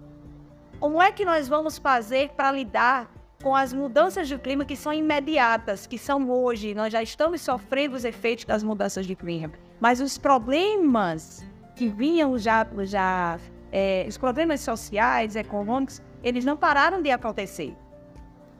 Como 0.80 1.02
é 1.02 1.12
que 1.12 1.26
nós 1.26 1.50
vamos 1.50 1.78
fazer 1.78 2.30
para 2.30 2.50
lidar 2.54 3.15
com 3.46 3.56
as 3.56 3.72
mudanças 3.72 4.28
do 4.28 4.40
clima 4.40 4.66
que 4.66 4.76
são 4.76 4.92
imediatas, 4.92 5.86
que 5.86 6.00
são 6.00 6.32
hoje? 6.32 6.74
Nós 6.74 6.92
já 6.92 7.04
estamos 7.04 7.42
sofrendo 7.42 7.96
os 7.96 8.04
efeitos 8.04 8.44
das 8.44 8.64
mudanças 8.64 9.06
de 9.06 9.16
clima. 9.16 9.54
Mas 9.80 10.02
os 10.02 10.18
problemas 10.18 11.46
que 11.76 11.88
vinham 11.88 12.40
já, 12.40 12.66
já 12.86 13.38
é, 13.72 14.04
os 14.10 14.18
problemas 14.18 14.62
sociais, 14.62 15.36
econômicos, 15.36 16.02
eles 16.24 16.44
não 16.44 16.58
pararam 16.58 17.04
de 17.04 17.12
acontecer, 17.12 17.76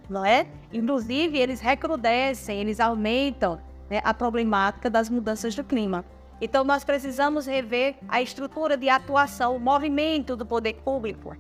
não 0.08 0.24
é? 0.24 0.46
Inclusive, 0.72 1.36
eles 1.36 1.62
recrudescem, 1.62 2.60
eles 2.60 2.80
aumentam 2.80 3.60
né, 3.90 4.02
a 4.04 4.14
problemática 4.14 4.88
das 4.88 5.10
mudanças 5.10 5.56
do 5.56 5.64
clima. 5.64 6.06
Então, 6.40 6.64
nós 6.64 6.84
precisamos 6.84 7.48
rever 7.48 7.96
a 8.08 8.22
estrutura 8.22 8.78
de 8.78 8.88
atuação, 8.88 9.56
o 9.56 9.60
movimento 9.60 10.36
do 10.36 10.46
poder 10.46 10.76
público. 10.76 11.36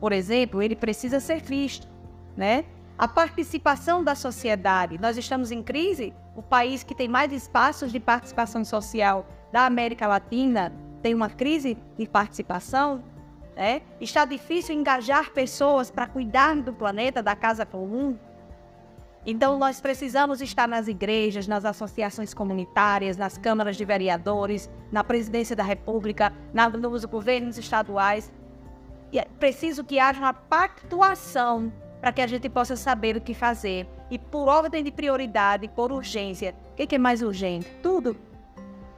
Por 0.00 0.10
exemplo, 0.10 0.60
ele 0.60 0.74
precisa 0.74 1.20
ser 1.20 1.40
visto, 1.40 1.91
né? 2.36 2.64
A 2.98 3.08
participação 3.08 4.02
da 4.02 4.14
sociedade. 4.14 4.98
Nós 4.98 5.16
estamos 5.16 5.50
em 5.50 5.62
crise. 5.62 6.12
O 6.36 6.42
país 6.42 6.82
que 6.82 6.94
tem 6.94 7.08
mais 7.08 7.32
espaços 7.32 7.90
de 7.90 7.98
participação 7.98 8.64
social 8.64 9.26
da 9.52 9.66
América 9.66 10.06
Latina 10.06 10.72
tem 11.02 11.14
uma 11.14 11.28
crise 11.28 11.76
de 11.98 12.08
participação, 12.08 13.02
né? 13.56 13.82
está 14.00 14.24
difícil 14.24 14.74
engajar 14.74 15.32
pessoas 15.32 15.90
para 15.90 16.06
cuidar 16.06 16.54
do 16.56 16.72
planeta, 16.72 17.22
da 17.22 17.34
casa 17.34 17.66
comum. 17.66 18.16
Então, 19.26 19.58
nós 19.58 19.80
precisamos 19.80 20.40
estar 20.40 20.66
nas 20.66 20.88
igrejas, 20.88 21.46
nas 21.46 21.64
associações 21.64 22.34
comunitárias, 22.34 23.16
nas 23.16 23.38
câmaras 23.38 23.76
de 23.76 23.84
vereadores, 23.84 24.70
na 24.90 25.04
presidência 25.04 25.54
da 25.54 25.62
República, 25.62 26.32
na, 26.52 26.68
nos 26.68 27.04
governos 27.04 27.56
estaduais. 27.56 28.32
E 29.12 29.18
é 29.18 29.24
preciso 29.38 29.84
que 29.84 29.98
haja 29.98 30.18
uma 30.18 30.32
pactuação 30.32 31.72
para 32.02 32.12
que 32.12 32.20
a 32.20 32.26
gente 32.26 32.50
possa 32.50 32.76
saber 32.76 33.16
o 33.16 33.20
que 33.22 33.32
fazer. 33.32 33.88
E 34.10 34.18
por 34.18 34.48
ordem 34.48 34.84
de 34.84 34.90
prioridade, 34.90 35.68
por 35.68 35.90
urgência. 35.90 36.54
O 36.72 36.74
que 36.74 36.94
é 36.94 36.98
mais 36.98 37.22
urgente? 37.22 37.66
Tudo 37.82 38.14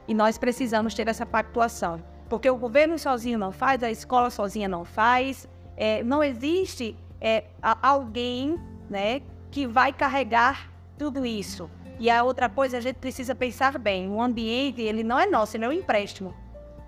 e 0.07 0.13
nós 0.13 0.37
precisamos 0.37 0.93
ter 0.93 1.07
essa 1.07 1.25
pactuação. 1.25 2.01
Porque 2.29 2.49
o 2.49 2.57
governo 2.57 2.97
sozinho 2.97 3.37
não 3.37 3.51
faz, 3.51 3.83
a 3.83 3.91
escola 3.91 4.29
sozinha 4.29 4.67
não 4.67 4.83
faz, 4.83 5.47
é, 5.77 6.03
não 6.03 6.23
existe 6.23 6.95
é, 7.21 7.45
alguém 7.61 8.59
né, 8.89 9.21
que 9.51 9.67
vai 9.67 9.93
carregar 9.93 10.71
tudo 10.97 11.25
isso. 11.25 11.69
E 11.99 12.09
a 12.09 12.23
outra 12.23 12.49
coisa, 12.49 12.77
a 12.77 12.81
gente 12.81 12.97
precisa 12.97 13.33
pensar 13.33 13.77
bem, 13.77 14.09
o 14.09 14.21
ambiente 14.21 14.81
ele 14.81 15.03
não 15.03 15.19
é 15.19 15.27
nosso, 15.27 15.55
ele 15.55 15.65
é 15.65 15.69
um 15.69 15.71
empréstimo. 15.71 16.33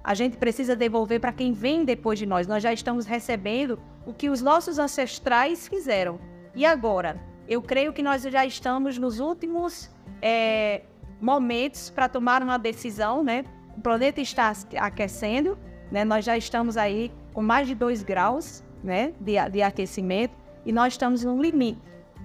A 0.07 0.13
gente 0.13 0.37
precisa 0.37 0.73
devolver 0.73 1.19
para 1.19 1.33
quem 1.33 1.51
vem 1.51 1.83
depois 1.83 2.17
de 2.17 2.25
nós. 2.25 2.47
Nós 2.47 2.63
já 2.63 2.71
estamos 2.71 3.05
recebendo 3.05 3.77
o 4.05 4.13
que 4.13 4.29
os 4.29 4.41
nossos 4.41 4.79
ancestrais 4.79 5.67
fizeram. 5.67 6.17
E 6.55 6.65
agora? 6.65 7.19
Eu 7.45 7.61
creio 7.61 7.91
que 7.91 8.01
nós 8.01 8.23
já 8.23 8.45
estamos 8.45 8.97
nos 8.97 9.19
últimos 9.19 9.91
é, 10.21 10.83
momentos 11.19 11.89
para 11.89 12.07
tomar 12.07 12.41
uma 12.41 12.57
decisão, 12.57 13.21
né? 13.21 13.43
O 13.75 13.81
planeta 13.81 14.21
está 14.21 14.53
aquecendo, 14.77 15.57
né? 15.91 16.05
Nós 16.05 16.23
já 16.23 16.37
estamos 16.37 16.77
aí 16.77 17.11
com 17.33 17.41
mais 17.41 17.67
de 17.67 17.75
2 17.75 18.01
graus, 18.03 18.63
né, 18.81 19.11
de, 19.19 19.33
de 19.49 19.61
aquecimento 19.61 20.33
e 20.65 20.71
nós 20.71 20.93
estamos 20.93 21.25
no 21.25 21.41
limite, 21.41 21.81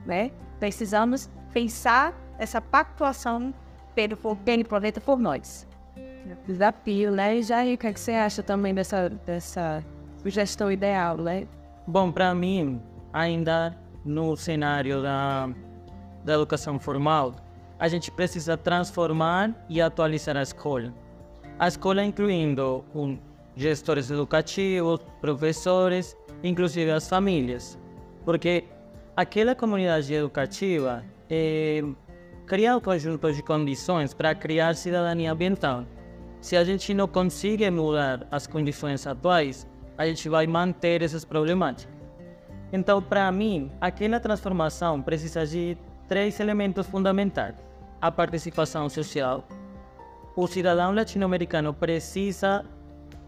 né? 0.07 0.31
Precisamos 0.61 1.29
pensar 1.53 2.15
essa 2.39 2.61
pactuação 2.61 3.53
pelo, 3.93 4.17
pelo 4.17 4.65
planeta 4.65 5.01
por 5.01 5.19
nós. 5.19 5.67
Desafio, 6.47 7.11
né? 7.11 7.37
E 7.37 7.43
Jair, 7.43 7.75
o 7.75 7.79
que, 7.79 7.87
é 7.87 7.93
que 7.93 8.01
você 8.01 8.13
acha 8.13 8.43
também 8.43 8.75
dessa, 8.75 9.09
dessa 9.09 9.85
sugestão 10.23 10.71
ideal, 10.71 11.17
né? 11.17 11.47
Bom, 11.87 12.13
para 12.13 12.35
mim, 12.35 12.81
ainda 13.13 13.77
no 14.05 14.37
cenário 14.37 15.03
da, 15.03 15.49
da 16.25 16.35
educação 16.35 16.79
formal, 16.79 17.35
a 17.79 17.89
gente 17.89 18.11
precisa 18.11 18.57
transformar 18.57 19.55
e 19.69 19.81
atualizar 19.81 20.37
a 20.37 20.43
escola. 20.43 20.95
A 21.59 21.69
escola 21.69 22.05
incluindo 22.05 22.85
um, 22.95 23.19
gestores 23.57 24.11
educativos, 24.11 25.01
professores, 25.21 26.17
inclusive 26.43 26.91
as 26.91 27.09
famílias. 27.09 27.79
Porque 28.25 28.65
aquela 29.17 29.55
comunidade 29.55 30.13
educativa 30.15 31.05
é, 31.29 31.83
cria 32.47 32.77
um 32.77 32.81
conjunto 32.81 33.33
de 33.33 33.43
condições 33.43 34.15
para 34.15 34.35
criar 34.35 34.75
cidadania 34.75 35.33
ambiental. 35.33 35.85
Se 36.43 36.57
a 36.57 36.65
gente 36.65 36.93
não 36.93 37.07
consegue 37.07 37.71
mudar 37.71 38.27
as 38.29 38.49
condições 38.49 39.07
atuais, 39.07 39.65
a 39.97 40.05
gente 40.07 40.29
vai 40.29 40.45
manter 40.45 41.01
essas 41.01 41.25
problemáticas. 41.25 41.95
Então, 42.73 43.01
para 43.01 43.31
mim, 43.31 43.71
aquela 43.81 44.19
transformação 44.19 45.01
precisa 45.01 45.47
de 45.47 45.79
três 46.09 46.41
elementos 46.41 46.85
fundamentais 46.89 47.55
a 48.01 48.11
participação 48.11 48.89
social. 48.89 49.47
O 50.35 50.49
cidadão 50.49 50.93
latino-americano 50.93 51.73
precisa 51.73 52.65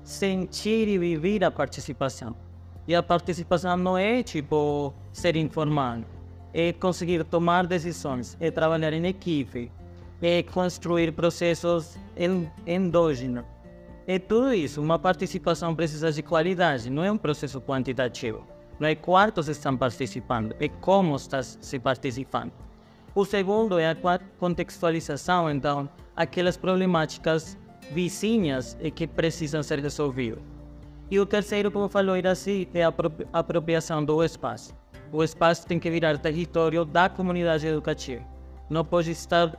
sentir 0.03 0.89
e 0.89 0.99
viver 0.99 1.45
a 1.45 1.53
participação. 1.53 2.35
E 2.89 2.97
a 2.97 3.03
participação 3.03 3.77
não 3.77 3.97
é 3.97 4.25
tipo 4.25 4.93
ser 5.13 5.37
informado, 5.37 6.05
é 6.53 6.73
conseguir 6.73 7.23
tomar 7.23 7.65
decisões, 7.65 8.37
é 8.41 8.51
trabalhar 8.51 8.93
em 8.93 9.07
equipe, 9.07 9.71
é 10.27 10.43
construir 10.43 11.13
processos 11.13 11.99
endógenos. 12.67 13.45
É 14.07 14.19
tudo 14.19 14.55
isso. 14.55 14.81
Uma 14.81 14.99
participação 14.99 15.75
precisa 15.75 16.11
de 16.11 16.23
qualidade, 16.23 16.89
não 16.89 17.05
é 17.05 17.13
um 17.13 17.19
processo 17.19 17.61
quantitativo. 17.61 18.43
Não 18.81 18.89
é 18.89 18.95
quantos 18.95 19.49
estão 19.49 19.77
participando, 19.77 20.57
é 20.59 20.67
como 20.67 21.15
está 21.15 21.43
se 21.43 21.79
participando. 21.79 22.53
O 23.15 23.27
segundo 23.27 23.79
é 23.79 23.91
a 23.91 23.97
contextualização, 24.39 25.51
então, 25.51 25.89
aquelas 26.17 26.57
problemáticas 26.57 27.59
vizinhas 27.93 28.79
que 28.95 29.07
precisam 29.07 29.63
ser 29.63 29.79
resolvidas. 29.81 30.43
E 31.11 31.21
o 31.21 31.27
terceiro, 31.27 31.71
como 31.71 31.87
falou 31.87 32.17
Iraci, 32.17 32.67
é 32.73 32.83
a 32.83 32.93
apropriação 33.31 34.03
do 34.03 34.25
espaço. 34.25 34.75
O 35.13 35.23
espaço 35.23 35.67
tem 35.67 35.79
que 35.79 35.91
virar 35.91 36.17
território 36.17 36.83
da 36.83 37.11
comunidade 37.11 37.67
educativa. 37.67 38.23
Não 38.71 38.83
pode 38.85 39.11
estar 39.11 39.53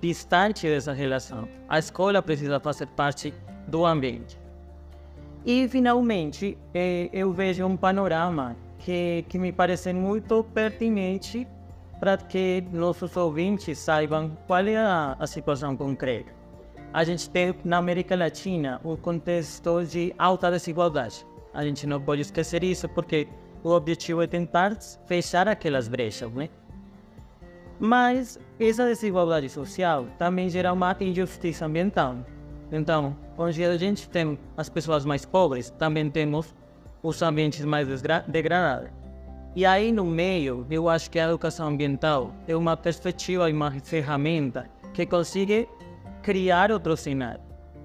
distante 0.00 0.66
dessa 0.66 0.92
relação. 0.92 1.48
A 1.68 1.78
escola 1.78 2.22
precisa 2.22 2.58
fazer 2.60 2.86
parte 2.88 3.32
do 3.66 3.84
ambiente. 3.84 4.38
E, 5.44 5.68
finalmente, 5.68 6.56
eu 7.12 7.32
vejo 7.32 7.64
um 7.66 7.76
panorama 7.76 8.56
que, 8.78 9.24
que 9.28 9.38
me 9.38 9.52
parece 9.52 9.92
muito 9.92 10.44
pertinente 10.44 11.46
para 11.98 12.16
que 12.16 12.64
nossos 12.72 13.16
ouvintes 13.16 13.78
saibam 13.78 14.36
qual 14.46 14.66
é 14.66 14.76
a, 14.76 15.16
a 15.18 15.26
situação 15.26 15.76
concreta. 15.76 16.32
A 16.92 17.04
gente 17.04 17.30
tem 17.30 17.54
na 17.64 17.78
América 17.78 18.14
Latina 18.14 18.80
um 18.84 18.96
contexto 18.96 19.84
de 19.84 20.14
alta 20.18 20.50
desigualdade. 20.50 21.24
A 21.54 21.64
gente 21.64 21.86
não 21.86 22.00
pode 22.00 22.22
esquecer 22.22 22.62
isso 22.62 22.88
porque 22.88 23.28
o 23.64 23.70
objetivo 23.70 24.22
é 24.22 24.26
tentar 24.26 24.76
fechar 25.06 25.48
aquelas 25.48 25.88
brechas, 25.88 26.30
né? 26.32 26.48
Mas 27.84 28.38
essa 28.60 28.86
desigualdade 28.86 29.48
social 29.48 30.06
também 30.16 30.48
gera 30.48 30.72
uma 30.72 30.96
injustiça 31.00 31.66
ambiental. 31.66 32.14
Então, 32.70 33.16
onde 33.36 33.64
a 33.64 33.76
gente 33.76 34.08
tem 34.08 34.38
as 34.56 34.68
pessoas 34.68 35.04
mais 35.04 35.26
pobres, 35.26 35.70
também 35.70 36.08
temos 36.08 36.54
os 37.02 37.20
ambientes 37.22 37.64
mais 37.64 37.88
degradados. 38.28 38.88
E 39.56 39.66
aí 39.66 39.90
no 39.90 40.04
meio, 40.04 40.64
eu 40.70 40.88
acho 40.88 41.10
que 41.10 41.18
a 41.18 41.24
educação 41.24 41.66
ambiental 41.66 42.32
é 42.46 42.54
uma 42.54 42.76
perspectiva 42.76 43.50
e 43.50 43.52
uma 43.52 43.72
ferramenta 43.72 44.70
que 44.94 45.04
consegue 45.04 45.68
criar 46.22 46.70
outro 46.70 46.96
cenário 46.96 47.40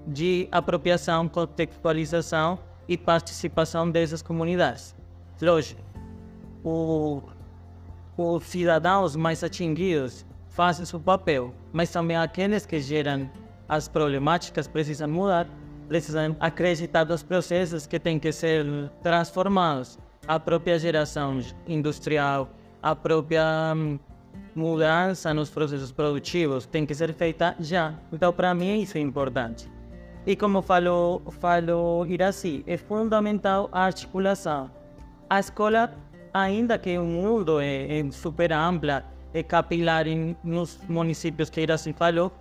de 0.06 0.46
apropriação, 0.52 1.26
contextualização 1.26 2.56
e 2.86 2.96
participação 2.96 3.90
dessas 3.90 4.22
comunidades. 4.22 4.94
Lógico, 5.42 5.82
o 6.62 7.20
os 8.18 8.44
cidadãos 8.44 9.14
mais 9.14 9.44
atingidos 9.44 10.26
fazem 10.48 10.84
seu 10.84 10.98
papel, 10.98 11.54
mas 11.72 11.90
também 11.90 12.16
aqueles 12.16 12.66
que 12.66 12.80
geram 12.80 13.30
as 13.68 13.86
problemáticas 13.86 14.66
precisam 14.66 15.08
mudar, 15.08 15.46
precisam 15.86 16.36
acreditar 16.40 17.04
nos 17.04 17.22
processos 17.22 17.86
que 17.86 17.98
têm 17.98 18.18
que 18.18 18.32
ser 18.32 18.66
transformados. 19.00 19.98
A 20.26 20.40
própria 20.40 20.78
geração 20.78 21.38
industrial, 21.66 22.50
a 22.82 22.94
própria 22.96 23.72
hum, 23.76 23.98
mudança 24.54 25.32
nos 25.32 25.48
processos 25.48 25.92
produtivos 25.92 26.66
tem 26.66 26.84
que 26.84 26.94
ser 26.94 27.14
feita 27.14 27.54
já. 27.60 27.94
Então, 28.12 28.32
para 28.32 28.52
mim, 28.52 28.80
isso 28.80 28.98
é 28.98 29.00
importante. 29.00 29.70
E 30.26 30.34
como 30.34 30.60
falou, 30.60 31.22
falou 31.40 32.04
Iraci, 32.04 32.64
é 32.66 32.76
fundamental 32.76 33.68
a 33.70 33.84
articulação. 33.84 34.70
A 35.30 35.38
escola 35.38 35.94
ainda 36.42 36.78
que 36.78 36.96
o 36.98 37.04
mundo 37.04 37.60
é, 37.60 37.98
é 37.98 38.10
super 38.10 38.52
ampla, 38.52 39.04
é 39.32 39.42
capilar 39.42 40.06
em, 40.06 40.36
nos 40.42 40.78
municípios 40.88 41.50
que 41.50 41.60
Iraci 41.60 41.92
falou, 41.92 42.32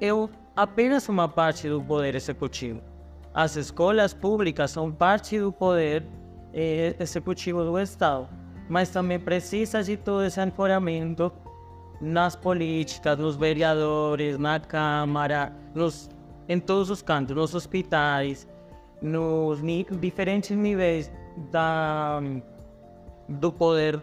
é 0.00 0.08
apenas 0.56 1.08
uma 1.08 1.28
parte 1.28 1.68
do 1.68 1.82
poder 1.82 2.14
executivo. 2.14 2.80
As 3.32 3.56
escolas 3.56 4.12
públicas 4.12 4.70
são 4.70 4.90
parte 4.90 5.38
do 5.38 5.52
poder 5.52 6.04
é, 6.52 6.94
executivo 6.98 7.62
do 7.64 7.78
Estado, 7.78 8.28
mas 8.68 8.90
também 8.90 9.18
precisa 9.18 9.82
de 9.82 9.96
todo 9.96 10.24
esse 10.24 10.40
ancoramento 10.40 11.32
nas 12.00 12.34
políticas, 12.34 13.18
nos 13.18 13.36
vereadores, 13.36 14.38
na 14.38 14.58
Câmara, 14.58 15.52
nos, 15.74 16.08
em 16.48 16.58
todos 16.58 16.90
os 16.90 17.02
cantos, 17.02 17.36
nos 17.36 17.54
hospitais, 17.54 18.48
nos 19.02 19.60
diferentes 20.00 20.56
níveis 20.56 21.12
da 21.50 22.20
do 23.30 23.52
poder 23.52 24.02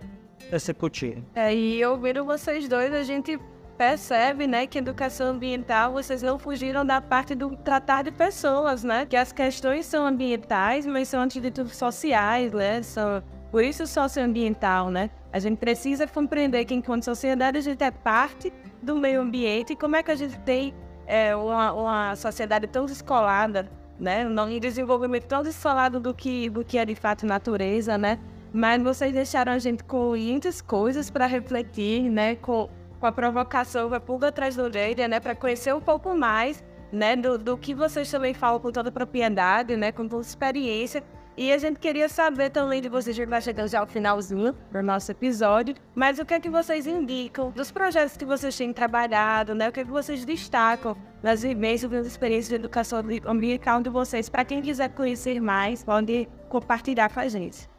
executivo. 0.51 1.23
É, 1.35 1.53
e 1.53 1.85
ouvindo 1.85 2.23
vocês 2.23 2.67
dois, 2.67 2.93
a 2.93 3.03
gente 3.03 3.37
percebe, 3.77 4.47
né, 4.47 4.65
que 4.65 4.79
educação 4.79 5.27
ambiental, 5.27 5.93
vocês 5.93 6.23
não 6.23 6.39
fugiram 6.39 6.83
da 6.83 6.99
parte 6.99 7.35
do 7.35 7.55
tratar 7.57 8.03
de 8.03 8.11
pessoas, 8.11 8.83
né? 8.83 9.05
Que 9.05 9.15
as 9.15 9.31
questões 9.31 9.85
são 9.85 10.05
ambientais, 10.05 10.85
mas 10.85 11.07
são 11.07 11.21
antes 11.21 11.39
de 11.39 11.51
tudo 11.51 11.69
sociais, 11.69 12.51
né? 12.51 12.81
São, 12.81 13.21
por 13.51 13.63
isso 13.63 13.85
socioambiental, 13.85 14.89
né? 14.89 15.11
A 15.31 15.37
gente 15.37 15.59
precisa 15.59 16.07
compreender 16.07 16.65
que 16.65 16.73
enquanto 16.73 17.03
sociedade 17.03 17.59
a 17.59 17.61
gente 17.61 17.83
é 17.83 17.91
parte 17.91 18.51
do 18.81 18.95
meio 18.95 19.21
ambiente 19.21 19.73
e 19.73 19.75
como 19.75 19.95
é 19.95 20.01
que 20.01 20.09
a 20.09 20.15
gente 20.15 20.39
tem 20.39 20.73
é, 21.05 21.35
uma, 21.35 21.73
uma 21.73 22.15
sociedade 22.15 22.65
tão 22.65 22.87
descolada, 22.87 23.69
né? 23.99 24.27
Um 24.27 24.59
desenvolvimento 24.59 25.25
tão 25.25 25.43
descolado 25.43 25.99
do 25.99 26.15
que, 26.15 26.49
do 26.49 26.65
que 26.65 26.79
é 26.79 26.85
de 26.85 26.95
fato 26.95 27.27
natureza, 27.27 27.95
né? 27.95 28.17
Mas 28.57 28.81
vocês 28.81 29.13
deixaram 29.13 29.51
a 29.51 29.59
gente 29.59 29.83
com 29.83 30.15
muitas 30.17 30.61
coisas 30.61 31.11
para 31.11 31.27
refletir, 31.27 32.09
né? 32.09 32.35
Com, 32.37 32.67
com 32.99 33.05
a 33.05 33.11
provocação, 33.11 33.93
a 33.93 33.99
pulga 33.99 34.29
atrás 34.29 34.55
da 34.55 34.63
orelha, 34.63 35.07
né? 35.07 35.19
Para 35.19 35.35
conhecer 35.35 35.75
um 35.75 35.79
pouco 35.79 36.15
mais, 36.15 36.63
né? 36.91 37.15
Do, 37.15 37.37
do 37.37 37.55
que 37.55 37.75
vocês 37.75 38.09
também 38.09 38.33
falam 38.33 38.59
com 38.59 38.71
toda 38.71 38.91
propriedade, 38.91 39.77
né? 39.77 39.91
Com 39.91 40.07
toda 40.07 40.23
experiência. 40.23 41.03
E 41.37 41.53
a 41.53 41.57
gente 41.59 41.79
queria 41.79 42.09
saber 42.09 42.49
também 42.49 42.81
de 42.81 42.89
vocês, 42.89 43.15
já 43.15 43.27
vai 43.27 43.39
chegando 43.43 43.67
já 43.67 43.79
ao 43.79 43.85
finalzinho 43.85 44.55
do 44.71 44.81
nosso 44.81 45.11
episódio, 45.11 45.75
mas 45.93 46.17
o 46.17 46.25
que 46.25 46.33
é 46.33 46.39
que 46.39 46.49
vocês 46.49 46.87
indicam 46.87 47.51
dos 47.51 47.69
projetos 47.69 48.17
que 48.17 48.25
vocês 48.25 48.57
têm 48.57 48.73
trabalhado, 48.73 49.53
né? 49.53 49.69
O 49.69 49.71
que 49.71 49.81
é 49.81 49.83
que 49.83 49.91
vocês 49.91 50.25
destacam 50.25 50.97
nas 51.21 51.43
vivências, 51.43 51.91
nas 51.91 52.07
experiências 52.07 52.49
de 52.49 52.55
educação 52.55 53.03
ambiental 53.27 53.83
de 53.83 53.89
vocês, 53.91 54.29
para 54.29 54.43
quem 54.43 54.63
quiser 54.63 54.89
conhecer 54.89 55.39
mais, 55.39 55.83
pode 55.83 56.27
compartilhar 56.49 57.13
com 57.13 57.19
a 57.19 57.27
gente. 57.27 57.69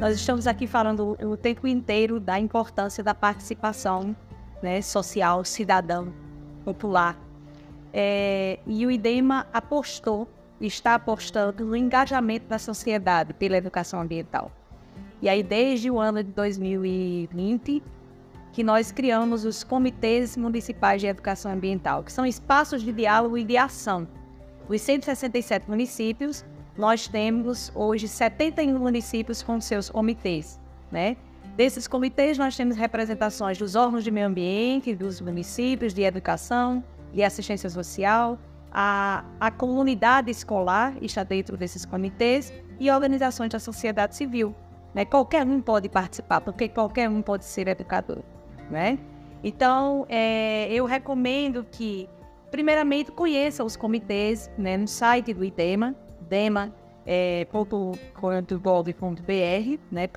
Nós 0.00 0.14
estamos 0.14 0.46
aqui 0.46 0.68
falando 0.68 1.16
o 1.20 1.36
tempo 1.36 1.66
inteiro 1.66 2.20
da 2.20 2.38
importância 2.38 3.02
da 3.02 3.12
participação 3.12 4.14
né, 4.62 4.80
social, 4.80 5.44
cidadã, 5.44 6.06
popular. 6.64 7.18
É, 7.92 8.60
e 8.64 8.86
o 8.86 8.92
IDEMA 8.92 9.48
apostou, 9.52 10.28
está 10.60 10.94
apostando 10.94 11.64
no 11.64 11.74
engajamento 11.74 12.46
da 12.46 12.60
sociedade 12.60 13.34
pela 13.34 13.56
educação 13.56 14.00
ambiental. 14.00 14.52
E 15.20 15.28
aí, 15.28 15.42
desde 15.42 15.90
o 15.90 15.98
ano 15.98 16.22
de 16.22 16.30
2020, 16.30 17.82
que 18.52 18.62
nós 18.62 18.92
criamos 18.92 19.44
os 19.44 19.64
comitês 19.64 20.36
municipais 20.36 21.00
de 21.00 21.08
educação 21.08 21.50
ambiental, 21.50 22.04
que 22.04 22.12
são 22.12 22.24
espaços 22.24 22.82
de 22.82 22.92
diálogo 22.92 23.36
e 23.36 23.42
de 23.42 23.56
ação. 23.56 24.06
Os 24.68 24.80
167 24.80 25.68
municípios 25.68 26.44
nós 26.78 27.08
temos 27.08 27.72
hoje 27.74 28.06
71 28.06 28.78
municípios 28.78 29.42
com 29.42 29.60
seus 29.60 29.90
comitês, 29.90 30.60
né? 30.92 31.16
Desses 31.56 31.88
comitês, 31.88 32.38
nós 32.38 32.56
temos 32.56 32.76
representações 32.76 33.58
dos 33.58 33.74
órgãos 33.74 34.04
de 34.04 34.12
meio 34.12 34.28
ambiente, 34.28 34.94
dos 34.94 35.20
municípios, 35.20 35.92
de 35.92 36.02
educação, 36.02 36.84
de 37.12 37.20
assistência 37.24 37.68
social, 37.68 38.38
a, 38.70 39.24
a 39.40 39.50
comunidade 39.50 40.30
escolar 40.30 40.94
está 41.02 41.24
dentro 41.24 41.56
desses 41.56 41.84
comitês 41.84 42.52
e 42.78 42.88
organizações 42.90 43.50
da 43.50 43.58
sociedade 43.58 44.14
civil. 44.14 44.54
Né? 44.94 45.04
Qualquer 45.04 45.44
um 45.44 45.60
pode 45.60 45.88
participar, 45.88 46.40
porque 46.40 46.68
qualquer 46.68 47.08
um 47.08 47.20
pode 47.22 47.44
ser 47.44 47.66
educador. 47.66 48.22
Né? 48.70 48.98
Então, 49.42 50.06
é, 50.08 50.72
eu 50.72 50.84
recomendo 50.84 51.66
que, 51.72 52.08
primeiramente, 52.52 53.10
conheça 53.10 53.64
os 53.64 53.74
comitês 53.74 54.48
né, 54.56 54.76
no 54.76 54.86
site 54.86 55.32
do 55.32 55.44
IDEMA, 55.44 55.96
dema.gov.br, 56.28 57.06
é, 59.30 59.78
né. 59.90 60.08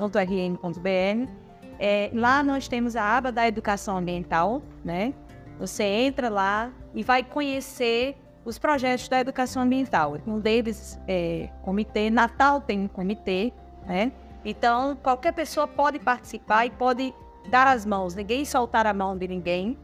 É, 1.80 2.12
lá 2.14 2.44
nós 2.44 2.68
temos 2.68 2.96
a 2.96 3.18
aba 3.18 3.32
da 3.32 3.48
educação 3.48 3.98
ambiental, 3.98 4.62
né? 4.84 5.14
Você 5.58 5.84
entra 5.84 6.30
lá 6.30 6.72
e 6.94 7.02
vai 7.04 7.24
conhecer 7.24 8.16
os 8.46 8.58
projetos 8.58 9.08
da 9.08 9.20
educação 9.20 9.64
ambiental. 9.64 10.18
Um 10.28 10.40
deles 10.40 11.00
é 11.08 11.50
comitê, 11.64 12.10
Natal 12.10 12.62
tem 12.62 12.82
um 12.82 12.88
comitê, 12.88 13.52
né? 13.86 14.12
Então, 14.44 14.96
qualquer 14.96 15.34
pessoa 15.34 15.68
pode 15.68 16.00
participar 16.00 16.66
e 16.66 16.72
pode 16.72 17.14
dar 17.50 17.68
as 17.68 17.86
mãos, 17.86 18.16
ninguém 18.16 18.46
soltar 18.46 18.86
a 18.88 18.94
mão 18.94 19.18
de 19.18 19.28
ninguém 19.28 19.78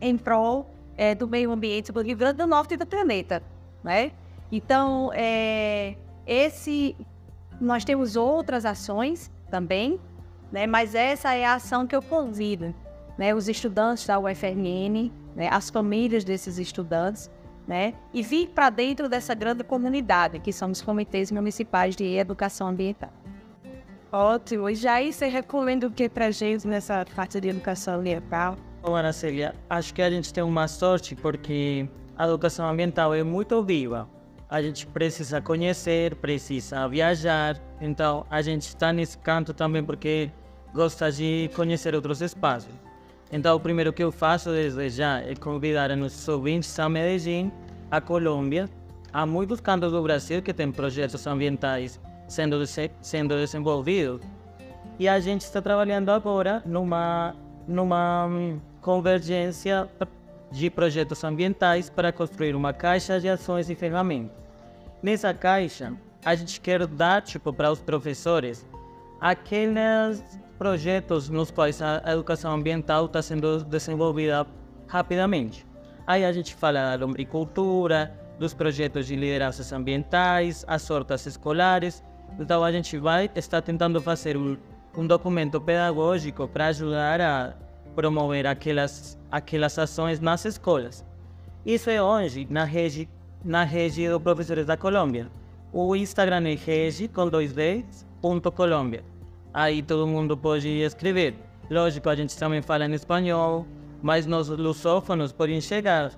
em 0.00 0.16
prol 0.16 0.70
é, 0.96 1.14
do 1.14 1.26
meio 1.28 1.50
ambiente 1.50 1.92
do 1.92 2.00
Rio 2.00 2.16
Grande 2.16 2.38
do 2.38 2.46
Norte 2.46 2.74
e 2.74 2.76
do 2.76 2.86
planeta, 2.86 3.42
né? 3.82 4.12
Então, 4.56 5.10
é, 5.12 5.96
esse 6.24 6.96
nós 7.60 7.84
temos 7.84 8.14
outras 8.14 8.64
ações 8.64 9.28
também, 9.50 9.98
né? 10.52 10.64
Mas 10.64 10.94
essa 10.94 11.34
é 11.34 11.44
a 11.44 11.54
ação 11.54 11.88
que 11.88 11.96
eu 11.96 12.00
convido, 12.00 12.72
né? 13.18 13.34
Os 13.34 13.48
estudantes 13.48 14.06
da 14.06 14.16
UFRN, 14.16 15.10
né? 15.34 15.48
As 15.50 15.70
famílias 15.70 16.22
desses 16.22 16.56
estudantes, 16.56 17.28
né? 17.66 17.94
E 18.12 18.22
vir 18.22 18.46
para 18.50 18.70
dentro 18.70 19.08
dessa 19.08 19.34
grande 19.34 19.64
comunidade 19.64 20.38
que 20.38 20.52
são 20.52 20.70
os 20.70 20.80
comitês 20.80 21.32
municipais 21.32 21.96
de 21.96 22.04
educação 22.04 22.68
ambiental. 22.68 23.10
Ótimo. 24.12 24.70
E 24.70 24.76
já 24.76 24.92
aí 24.92 25.12
você 25.12 25.26
recomenda 25.26 25.88
o 25.88 25.90
que 25.90 26.08
para 26.08 26.30
gente 26.30 26.64
nessa 26.68 27.04
parte 27.16 27.40
de 27.40 27.48
educação 27.48 27.98
ambiental? 27.98 28.54
Bom, 28.80 28.94
Ana 28.94 29.12
Célia, 29.12 29.52
acho 29.68 29.92
que 29.92 30.00
a 30.00 30.08
gente 30.08 30.32
tem 30.32 30.44
uma 30.44 30.68
sorte 30.68 31.16
porque 31.16 31.88
a 32.16 32.24
educação 32.24 32.68
ambiental 32.68 33.12
é 33.12 33.24
muito 33.24 33.60
viva 33.64 34.13
a 34.54 34.62
gente 34.62 34.86
precisa 34.86 35.40
conhecer, 35.40 36.14
precisa 36.14 36.86
viajar. 36.86 37.60
Então 37.80 38.24
a 38.30 38.40
gente 38.40 38.62
está 38.62 38.92
nesse 38.92 39.18
canto 39.18 39.52
também 39.52 39.82
porque 39.82 40.30
gosta 40.72 41.10
de 41.10 41.50
conhecer 41.56 41.92
outros 41.92 42.22
espaços. 42.22 42.72
Então 43.32 43.56
o 43.56 43.58
primeiro 43.58 43.92
que 43.92 44.04
eu 44.04 44.12
faço 44.12 44.52
desde 44.52 44.90
já 44.90 45.18
é 45.18 45.34
convidar 45.34 45.90
a 45.90 45.96
nossos 45.96 46.28
ouvintes 46.28 46.78
a 46.78 46.88
Medellín, 46.88 47.50
a 47.90 48.00
Colômbia. 48.00 48.70
Há 49.12 49.26
muitos 49.26 49.60
cantos 49.60 49.90
do 49.90 50.00
Brasil 50.00 50.40
que 50.40 50.54
têm 50.54 50.70
projetos 50.70 51.26
ambientais 51.26 52.00
sendo, 52.28 52.64
sendo 53.00 53.34
desenvolvidos. 53.34 54.20
E 55.00 55.08
a 55.08 55.18
gente 55.18 55.40
está 55.40 55.60
trabalhando 55.60 56.10
agora 56.10 56.62
numa, 56.64 57.34
numa 57.66 58.26
hum, 58.26 58.60
convergência 58.80 59.90
de 60.52 60.70
projetos 60.70 61.24
ambientais 61.24 61.90
para 61.90 62.12
construir 62.12 62.54
uma 62.54 62.72
caixa 62.72 63.18
de 63.18 63.28
ações 63.28 63.68
e 63.68 63.74
ferramentas. 63.74 64.43
Nessa 65.04 65.34
caixa, 65.34 65.92
a 66.24 66.34
gente 66.34 66.58
quer 66.62 66.86
dar 66.86 67.20
tipo, 67.20 67.52
para 67.52 67.70
os 67.70 67.78
professores 67.78 68.66
aqueles 69.20 70.40
projetos 70.56 71.28
nos 71.28 71.50
quais 71.50 71.82
a 71.82 72.02
educação 72.06 72.54
ambiental 72.54 73.04
está 73.04 73.20
sendo 73.20 73.62
desenvolvida 73.64 74.46
rapidamente. 74.88 75.66
Aí 76.06 76.24
a 76.24 76.32
gente 76.32 76.54
fala 76.54 76.96
da 76.96 77.04
lombricultura, 77.04 78.18
dos 78.38 78.54
projetos 78.54 79.06
de 79.06 79.14
lideranças 79.14 79.70
ambientais, 79.74 80.64
as 80.66 80.88
hortas 80.88 81.26
escolares. 81.26 82.02
Então 82.40 82.64
a 82.64 82.72
gente 82.72 82.96
vai 82.96 83.30
estar 83.36 83.60
tentando 83.60 84.00
fazer 84.00 84.38
um, 84.38 84.56
um 84.96 85.06
documento 85.06 85.60
pedagógico 85.60 86.48
para 86.48 86.68
ajudar 86.68 87.20
a 87.20 87.52
promover 87.94 88.46
aquelas, 88.46 89.18
aquelas 89.30 89.78
ações 89.78 90.18
nas 90.18 90.46
escolas. 90.46 91.04
Isso 91.66 91.90
é 91.90 92.02
hoje 92.02 92.46
na 92.48 92.64
rede, 92.64 93.06
na 93.44 93.62
rede 93.62 94.08
dos 94.08 94.22
professores 94.22 94.66
da 94.66 94.76
Colômbia. 94.76 95.30
O 95.72 95.94
Instagram 95.94 96.48
é 96.48 96.54
rede 96.54 97.08
com 97.08 97.28
dois 97.28 97.52
Ds, 97.52 98.06
ponto 98.22 98.50
Colômbia. 98.50 99.04
Aí 99.52 99.82
todo 99.82 100.06
mundo 100.06 100.36
pode 100.36 100.68
escrever. 100.68 101.34
Lógico, 101.70 102.08
a 102.08 102.14
gente 102.14 102.36
também 102.38 102.62
fala 102.62 102.86
em 102.86 102.94
espanhol, 102.94 103.66
mas 104.02 104.26
nós 104.26 104.48
lusófonos 104.48 105.32
podem 105.32 105.60
chegar. 105.60 106.12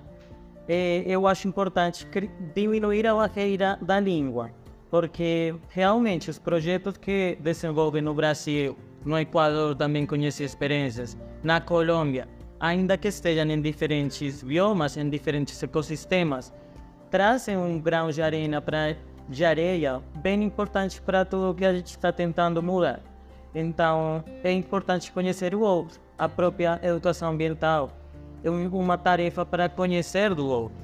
É, 0.67 1.03
eu 1.05 1.27
acho 1.27 1.47
importante 1.47 2.07
diminuir 2.55 3.05
a 3.07 3.15
barreira 3.15 3.77
da 3.81 3.99
língua, 3.99 4.51
porque 4.89 5.55
realmente 5.69 6.29
os 6.29 6.39
projetos 6.39 6.97
que 6.97 7.37
desenvolvem 7.41 8.01
no 8.01 8.13
Brasil 8.13 8.77
no 9.05 9.17
Equador 9.17 9.75
também 9.75 10.05
conheci 10.05 10.43
experiências. 10.43 11.17
Na 11.43 11.61
Colômbia, 11.61 12.27
ainda 12.59 12.97
que 12.97 13.07
estejam 13.07 13.45
em 13.45 13.61
diferentes 13.61 14.43
biomas, 14.43 14.97
em 14.97 15.09
diferentes 15.09 15.61
ecossistemas, 15.63 16.53
trazem 17.09 17.57
um 17.57 17.79
grão 17.79 18.11
de 18.11 18.21
areia 18.21 18.61
para 18.61 18.95
de 19.29 19.43
areia 19.43 20.01
bem 20.15 20.41
importante 20.43 21.01
para 21.01 21.25
tudo 21.25 21.53
que 21.53 21.65
a 21.65 21.73
gente 21.73 21.87
está 21.87 22.11
tentando 22.11 22.63
mudar. 22.63 23.01
Então, 23.53 24.23
é 24.43 24.51
importante 24.51 25.11
conhecer 25.11 25.53
o 25.53 25.61
outro. 25.61 25.99
A 26.17 26.29
própria 26.29 26.79
educação 26.81 27.31
ambiental 27.31 27.91
é 28.43 28.49
uma 28.49 28.97
tarefa 28.97 29.45
para 29.45 29.67
conhecer 29.67 30.33
do 30.33 30.47
outro. 30.47 30.77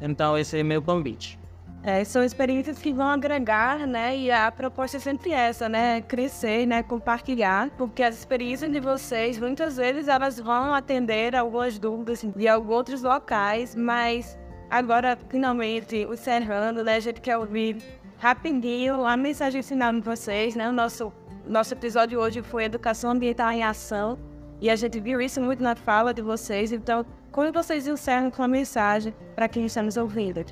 Então, 0.00 0.38
esse 0.38 0.58
é 0.58 0.62
meu 0.62 0.80
convite. 0.80 1.38
É, 1.82 2.02
são 2.04 2.24
experiências 2.24 2.78
que 2.78 2.92
vão 2.92 3.06
agregar, 3.06 3.86
né? 3.86 4.16
E 4.16 4.30
a 4.30 4.50
proposta 4.50 4.96
é 4.96 5.00
sempre 5.00 5.30
essa, 5.30 5.68
né? 5.68 6.00
Crescer, 6.02 6.66
né? 6.66 6.82
Compartilhar, 6.82 7.70
porque 7.78 8.02
as 8.02 8.18
experiências 8.18 8.70
de 8.70 8.80
vocês, 8.80 9.38
muitas 9.38 9.76
vezes, 9.76 10.08
elas 10.08 10.40
vão 10.40 10.74
atender 10.74 11.36
algumas 11.36 11.78
dúvidas 11.78 12.22
de 12.22 12.48
alguns 12.48 12.74
outros 12.74 13.02
locais, 13.02 13.74
mas 13.76 14.36
agora, 14.70 15.18
finalmente, 15.28 16.06
o 16.06 16.16
Serrano, 16.16 16.82
né? 16.82 16.96
A 16.96 17.00
gente 17.00 17.20
quer 17.20 17.36
ouvir 17.36 17.76
rapidinho 18.18 19.04
a 19.04 19.16
mensagem 19.16 19.62
final 19.62 19.92
de 19.92 20.00
vocês, 20.00 20.54
né? 20.54 20.68
O 20.68 20.72
nosso, 20.72 21.12
nosso 21.46 21.74
episódio 21.74 22.20
hoje 22.20 22.42
foi 22.42 22.64
Educação 22.64 23.12
Ambiental 23.12 23.50
em 23.52 23.62
Ação, 23.62 24.18
e 24.60 24.68
a 24.68 24.76
gente 24.76 24.98
viu 24.98 25.20
isso 25.20 25.40
muito 25.40 25.62
na 25.62 25.76
fala 25.76 26.12
de 26.12 26.20
vocês, 26.20 26.72
então, 26.72 27.06
como 27.30 27.52
vocês 27.52 27.86
encerram 27.86 28.30
com 28.30 28.42
a 28.42 28.48
mensagem 28.48 29.14
para 29.34 29.48
quem 29.48 29.66
está 29.66 29.82
nos 29.82 29.96
ouvindo? 29.96 30.44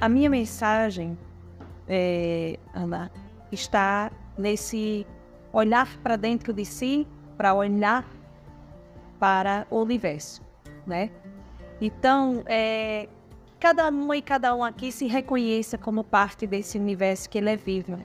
A 0.00 0.08
minha 0.08 0.30
mensagem, 0.30 1.16
é, 1.88 2.58
Ana, 2.74 3.10
está 3.50 4.10
nesse 4.36 5.06
olhar 5.52 5.88
para 6.02 6.16
dentro 6.16 6.52
de 6.52 6.64
si, 6.64 7.06
para 7.36 7.54
olhar 7.54 8.04
para 9.20 9.66
o 9.70 9.80
universo, 9.80 10.42
né? 10.84 11.10
Então, 11.80 12.42
é, 12.46 13.08
cada 13.60 13.88
um 13.88 14.12
e 14.12 14.20
cada 14.20 14.54
um 14.54 14.64
aqui 14.64 14.90
se 14.90 15.06
reconheça 15.06 15.78
como 15.78 16.02
parte 16.02 16.46
desse 16.46 16.76
universo 16.76 17.30
que 17.30 17.38
ele 17.38 17.50
é 17.50 17.56
vivo. 17.56 17.92
Né? 17.92 18.04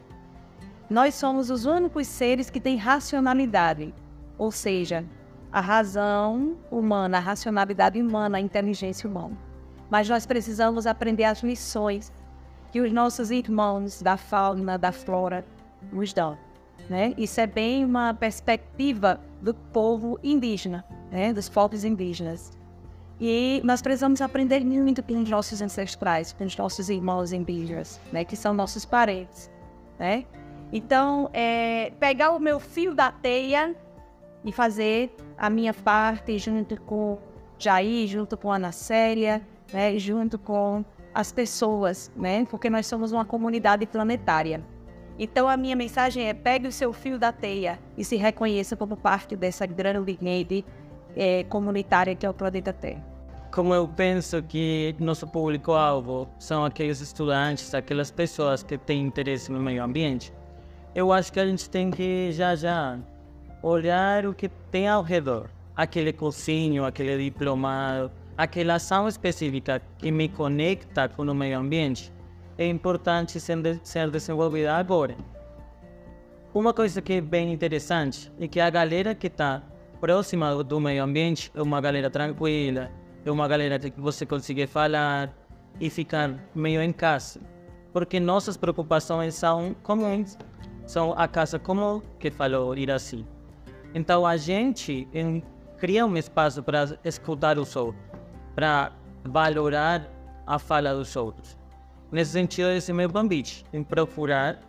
Nós 0.90 1.16
somos 1.16 1.50
os 1.50 1.66
únicos 1.66 2.06
seres 2.06 2.50
que 2.50 2.60
têm 2.60 2.78
racionalidade, 2.78 3.94
ou 4.38 4.52
seja, 4.52 5.04
a 5.52 5.60
razão 5.60 6.58
humana, 6.70 7.18
a 7.18 7.22
racionalidade 7.22 8.00
humana, 8.00 8.38
a 8.38 8.42
inteligência 8.42 9.10
humana 9.10 9.36
mas 9.90 10.10
nós 10.10 10.26
precisamos 10.26 10.88
aprender 10.88 11.26
as 11.26 11.42
lições 11.44 12.12
que 12.72 12.82
os 12.82 12.92
nossos 12.92 13.32
irmãos 13.32 14.02
da 14.02 14.18
fauna, 14.18 14.78
da 14.78 14.92
flora 14.92 15.46
nos 15.92 16.14
dão. 16.14 16.38
Né? 16.90 17.14
Isso 17.18 17.40
é 17.40 17.48
bem 17.48 17.86
uma 17.86 18.14
perspectiva 18.14 19.20
do 19.46 19.54
povo 19.54 20.20
indígena, 20.24 20.84
né? 21.12 21.32
dos 21.32 21.48
povos 21.48 21.86
indígenas. 21.86 22.52
E 23.22 23.62
nós 23.64 23.82
precisamos 23.82 24.20
aprender 24.20 24.66
muito 24.66 25.02
com 25.04 25.22
os 25.22 25.30
nossos 25.30 25.62
ancestrais, 25.62 26.34
com 26.34 26.44
os 26.44 26.58
nossos 26.58 26.90
irmãos 26.90 27.32
indígenas, 27.32 28.02
né? 28.12 28.26
que 28.26 28.36
são 28.36 28.54
nossos 28.54 28.84
parentes. 28.84 29.50
Né? 30.00 30.26
Então, 30.74 31.30
é, 31.32 31.94
pegar 32.00 32.32
o 32.32 32.40
meu 32.40 32.60
fio 32.60 32.96
da 32.96 33.12
teia 33.12 33.76
e 34.44 34.52
fazer 34.52 35.16
a 35.38 35.50
minha 35.50 35.74
parte 35.74 36.38
junto 36.40 36.82
com 36.82 37.20
Jair, 37.58 38.08
junto 38.08 38.36
com 38.36 38.52
Ana 38.52 38.72
Célia, 38.72 39.42
né, 39.72 39.98
junto 39.98 40.38
com 40.38 40.84
as 41.14 41.32
pessoas, 41.32 42.12
né, 42.16 42.46
porque 42.46 42.70
nós 42.70 42.86
somos 42.86 43.12
uma 43.12 43.24
comunidade 43.24 43.86
planetária. 43.86 44.62
Então 45.18 45.48
a 45.48 45.56
minha 45.56 45.76
mensagem 45.76 46.28
é 46.28 46.34
pegue 46.34 46.68
o 46.68 46.72
seu 46.72 46.92
fio 46.92 47.18
da 47.18 47.32
teia 47.32 47.80
e 47.98 48.04
se 48.04 48.18
reconheça 48.18 48.76
como 48.76 48.98
parte 48.98 49.36
dessa 49.36 49.66
grande 49.66 50.18
rede 50.22 50.66
é, 51.16 51.44
comunitária 51.46 52.14
que 52.16 52.26
é 52.26 52.30
o 52.30 52.34
planeta 52.34 52.74
Terra. 52.74 53.04
Como 53.52 53.74
eu 53.74 53.88
penso 53.88 54.44
que 54.44 54.94
nosso 55.00 55.26
público-alvo 55.26 56.28
são 56.38 56.66
aqueles 56.66 57.00
estudantes, 57.00 57.74
aquelas 57.74 58.12
pessoas 58.12 58.62
que 58.62 58.78
têm 58.78 59.02
interesse 59.02 59.50
no 59.50 59.62
meio 59.62 59.82
ambiente, 59.82 60.34
eu 60.94 61.14
acho 61.14 61.32
que 61.32 61.40
a 61.40 61.46
gente 61.46 61.70
tem 61.70 61.90
que 61.90 62.34
já 62.34 62.54
já 62.54 63.00
olhar 63.64 64.26
o 64.26 64.34
que 64.34 64.50
tem 64.70 64.90
ao 64.90 65.02
redor. 65.02 65.50
Aquele 65.76 66.12
cursinho, 66.12 66.84
aquele 66.84 67.24
diplomado, 67.24 68.12
aquela 68.38 68.76
ação 68.76 69.08
específica 69.08 69.82
que 69.98 70.12
me 70.12 70.28
conecta 70.28 71.08
com 71.08 71.24
o 71.24 71.34
meio 71.34 71.58
ambiente 71.58 72.12
é 72.58 72.68
importante 72.68 73.40
ser 73.40 74.10
desenvolvida 74.10 74.76
agora. 74.76 75.16
Uma 76.54 76.74
coisa 76.74 77.02
que 77.02 77.14
é 77.14 77.22
bem 77.22 77.52
interessante 77.52 78.32
é 78.40 78.48
que 78.48 78.60
a 78.60 78.70
galera 78.70 79.14
que 79.14 79.28
está 79.28 79.62
próxima 80.00 80.64
do 80.64 80.80
meio 80.80 81.04
ambiente 81.04 81.52
é 81.54 81.62
uma 81.62 81.82
galera 81.82 82.10
tranquila, 82.10 82.90
é 83.26 83.32
uma 83.32 83.48
galera 83.48 83.78
que 83.80 84.00
você 84.00 84.26
consegue 84.26 84.66
falar 84.68 85.34
e 85.80 85.90
ficar 85.90 86.34
meio 86.54 86.82
em 86.82 86.94
casa. 86.94 87.42
Porque 87.92 88.20
nossas 88.20 88.56
preocupações 88.56 89.36
são 89.36 89.76
comuns, 89.84 90.38
são 90.86 91.14
a 91.18 91.28
casa 91.28 91.60
comum 91.60 92.02
que 92.20 92.32
falou 92.32 92.78
Iraci. 92.78 93.26
Então 93.94 94.26
a 94.26 94.38
gente 94.38 95.08
cria 95.78 96.06
um 96.06 96.16
espaço 96.16 96.64
para 96.64 96.98
escutar 97.04 97.58
o 97.58 97.66
outros 97.66 97.94
para 98.54 98.94
valorar 99.24 100.08
a 100.48 100.58
fala 100.58 100.94
dos 100.94 101.16
outros. 101.16 101.58
Nesse 102.12 102.32
sentido, 102.32 102.70
esse 102.70 102.94
meu 102.94 103.10
convite, 103.10 103.66
em 103.74 103.84
procurar 103.84 104.60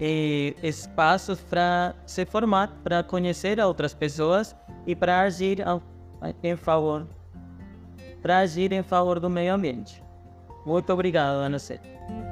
eh, 0.00 0.54
espaços 0.62 1.40
para 1.40 1.94
se 2.06 2.24
formar, 2.24 2.68
para 2.82 3.02
conhecer 3.02 3.60
outras 3.60 3.92
pessoas 3.92 4.56
e 4.86 4.96
para 4.96 5.20
agir 5.20 5.66
ao, 5.66 5.82
em 6.42 6.56
favor, 6.56 7.06
para 8.22 8.38
agir 8.38 8.72
em 8.72 8.82
favor 8.82 9.20
do 9.20 9.28
meio 9.28 9.54
ambiente. 9.54 10.02
Muito 10.64 10.92
obrigado, 10.92 11.36
Ana 11.36 11.58
Célia. 11.58 12.29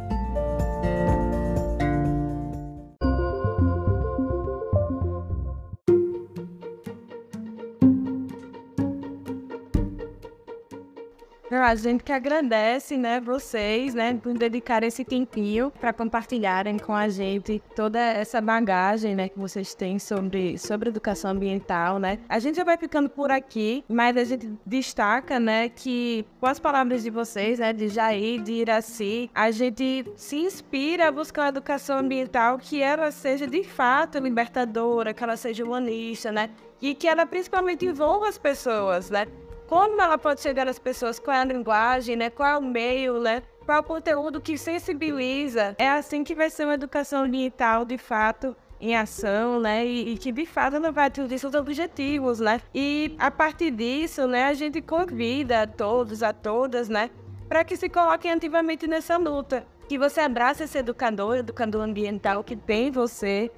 A 11.50 11.74
gente 11.74 12.04
que 12.04 12.12
agradece, 12.12 12.98
né, 12.98 13.20
vocês, 13.20 13.94
né, 13.94 14.12
por 14.22 14.34
dedicar 14.34 14.82
esse 14.82 15.02
tempinho 15.02 15.72
para 15.80 15.94
compartilharem 15.94 16.78
com 16.78 16.94
a 16.94 17.08
gente 17.08 17.62
toda 17.74 17.98
essa 17.98 18.38
bagagem, 18.38 19.14
né, 19.14 19.30
que 19.30 19.38
vocês 19.38 19.74
têm 19.74 19.98
sobre, 19.98 20.58
sobre 20.58 20.90
educação 20.90 21.30
ambiental, 21.30 21.98
né. 21.98 22.18
A 22.28 22.38
gente 22.38 22.56
já 22.56 22.64
vai 22.64 22.76
ficando 22.76 23.08
por 23.08 23.30
aqui, 23.30 23.82
mas 23.88 24.16
a 24.18 24.24
gente 24.24 24.52
destaca, 24.64 25.40
né, 25.40 25.70
que 25.70 26.26
com 26.38 26.46
as 26.46 26.58
palavras 26.58 27.02
de 27.02 27.08
vocês, 27.08 27.58
né, 27.58 27.72
de 27.72 27.88
Jair, 27.88 28.42
de 28.42 28.52
Iraci, 28.52 29.30
a 29.34 29.50
gente 29.50 30.04
se 30.16 30.36
inspira 30.36 31.08
a 31.08 31.12
buscar 31.12 31.42
uma 31.42 31.48
educação 31.48 31.98
ambiental 31.98 32.58
que 32.58 32.82
ela 32.82 33.10
seja 33.10 33.46
de 33.46 33.64
fato 33.64 34.18
libertadora, 34.18 35.14
que 35.14 35.24
ela 35.24 35.36
seja 35.36 35.64
humanista, 35.64 36.30
né, 36.30 36.50
e 36.80 36.94
que 36.94 37.08
ela 37.08 37.24
principalmente 37.24 37.86
envolva 37.86 38.28
as 38.28 38.36
pessoas, 38.36 39.08
né 39.08 39.26
como 39.68 40.00
ela 40.00 40.18
pode 40.18 40.40
chegar 40.40 40.66
às 40.66 40.78
pessoas, 40.78 41.18
qual 41.18 41.36
é 41.36 41.40
a 41.40 41.44
linguagem, 41.44 42.16
né? 42.16 42.30
Qual 42.30 42.48
é 42.48 42.58
o 42.58 42.62
meio, 42.62 43.20
né? 43.20 43.42
qual 43.68 43.82
conteúdo 43.82 44.40
que 44.40 44.56
sensibiliza. 44.56 45.76
É 45.78 45.90
assim 45.90 46.24
que 46.24 46.34
vai 46.34 46.48
ser 46.48 46.64
uma 46.64 46.72
educação 46.72 47.24
ambiental, 47.24 47.84
de 47.84 47.98
fato, 47.98 48.56
em 48.80 48.96
ação, 48.96 49.60
né? 49.60 49.86
E, 49.86 50.14
e, 50.14 50.16
que 50.16 50.32
de 50.32 50.46
fato 50.46 50.76
ela 50.76 50.90
vai 50.90 51.08
atingir 51.08 51.38
seus 51.38 51.52
objetivos, 51.52 52.40
né? 52.40 52.62
E 52.74 53.14
a 53.18 53.30
partir 53.30 53.70
disso, 53.70 54.26
né, 54.26 54.44
a 54.44 54.54
gente 54.54 54.80
convida 54.80 55.64
a 55.64 55.66
todos, 55.66 56.22
a 56.22 56.32
todas, 56.32 56.88
né, 56.88 57.10
para 57.46 57.62
que 57.62 57.76
se 57.76 57.90
coloquem 57.90 58.32
ativamente 58.32 58.86
nessa 58.86 59.18
luta. 59.18 59.66
Que 59.86 59.98
você 59.98 60.20
abrace 60.20 60.62
esse 60.62 60.78
educador, 60.78 61.36
educador 61.36 61.82
ambiental 61.82 62.42
que 62.42 62.56
tem 62.56 62.90
você, 62.90 63.50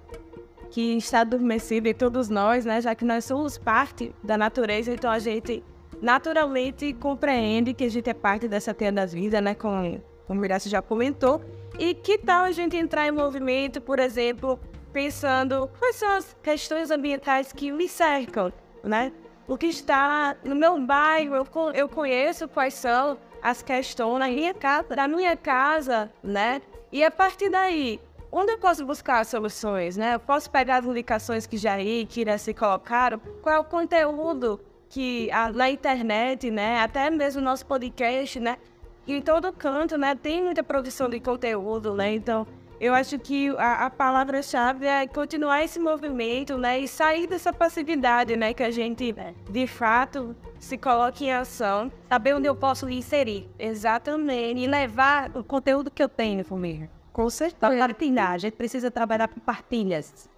que 0.73 0.97
está 0.97 1.21
adormecido 1.21 1.89
em 1.89 1.95
todos 1.95 2.29
nós, 2.29 2.65
né? 2.65 2.81
Já 2.81 2.97
que 2.97 3.05
nós 3.05 3.25
somos 3.25 3.57
parte 3.57 4.13
da 4.25 4.37
natureza, 4.37 4.93
então 4.93 5.09
a 5.09 5.21
gente 5.21 5.63
naturalmente 6.01 6.93
compreende 6.95 7.75
que 7.75 7.85
a 7.85 7.91
gente 7.91 8.09
é 8.09 8.15
parte 8.15 8.49
dessa 8.49 8.73
terra 8.73 8.93
das 8.93 9.13
vidas, 9.13 9.43
né? 9.43 9.55
Como, 9.55 10.03
como 10.27 10.39
o 10.39 10.43
Miraci 10.43 10.69
já 10.69 10.81
comentou. 10.81 11.43
E 11.79 11.95
que 11.95 12.19
tal 12.19 12.45
a 12.45 12.51
gente 12.51 12.77
entrar 12.77 13.07
em 13.07 13.11
movimento, 13.11 13.81
por 13.81 13.99
exemplo, 13.99 14.59
pensando 14.93 15.71
quais 15.79 15.97
são 15.97 16.11
as 16.11 16.37
questões 16.43 16.91
ambientais 16.91 17.53
que 17.53 17.71
me 17.71 17.89
cercam, 17.89 18.53
né? 18.83 19.13
O 19.47 19.57
que 19.57 19.67
está 19.67 20.37
no 20.45 20.55
meu 20.55 20.81
bairro, 20.81 21.35
eu, 21.35 21.47
eu 21.75 21.89
conheço 21.89 22.49
quais 22.49 22.75
são 22.75 23.19
as 23.43 23.63
questões 23.63 24.19
na 24.19 24.29
minha 24.29 24.55
casa, 24.55 24.95
da 24.95 25.09
minha 25.09 25.37
casa, 25.37 26.11
né? 26.23 26.63
E 26.93 27.03
a 27.03 27.11
partir 27.11 27.49
daí, 27.49 28.01
onde 28.31 28.53
eu 28.53 28.59
posso 28.59 28.85
buscar 28.85 29.25
soluções, 29.25 29.97
né? 29.97 30.15
Eu 30.15 30.21
posso 30.21 30.51
pegar 30.51 30.79
as 30.79 30.87
indicações 30.87 31.47
que 31.47 31.57
já 31.57 31.75
aí, 31.75 32.07
já 32.11 32.39
se 32.39 32.55
colocaram, 32.55 33.21
qual 33.43 33.55
é 33.55 33.59
o 33.59 33.65
conteúdo 33.65 34.61
que 34.91 35.31
a, 35.31 35.51
na 35.51 35.71
internet, 35.71 36.51
né? 36.51 36.81
Até 36.81 37.09
mesmo 37.09 37.41
nosso 37.41 37.65
podcast, 37.65 38.39
né? 38.39 38.59
Em 39.07 39.23
todo 39.23 39.53
canto, 39.53 39.97
né? 39.97 40.15
Tem 40.15 40.43
muita 40.43 40.63
produção 40.63 41.09
de 41.09 41.19
conteúdo, 41.21 41.95
né? 41.95 42.13
Então, 42.13 42.47
eu 42.81 42.93
acho 42.93 43.19
que 43.19 43.51
a, 43.57 43.87
a 43.87 43.91
palavra-chave 43.91 44.87
é 44.87 45.07
continuar 45.07 45.63
esse 45.63 45.79
movimento, 45.79 46.59
né? 46.59 46.81
E 46.81 46.89
sair 46.89 47.27
dessa 47.27 47.53
passividade, 47.53 48.35
né? 48.37 48.53
Que 48.53 48.65
a 48.65 48.71
gente, 48.71 49.15
de 49.49 49.67
fato, 49.67 50.35
se 50.59 50.77
coloque 50.77 51.25
em 51.25 51.33
ação. 51.33 51.91
Saber 52.09 52.35
onde 52.35 52.49
eu 52.49 52.57
posso 52.57 52.89
inserir. 52.89 53.49
Exatamente. 53.59 54.61
E 54.61 54.67
levar 54.67 55.31
o 55.37 55.45
conteúdo 55.45 55.91
que 55.91 56.03
eu 56.03 56.09
tenho 56.09 56.45
comigo. 56.45 56.89
Com 57.13 57.31
certeza. 57.31 57.77
Partilhar. 57.79 58.33
A 58.33 58.39
gente 58.39 58.55
precisa 58.55 58.91
trabalhar 58.91 59.29
com 59.29 59.39
partilhas. 59.39 60.29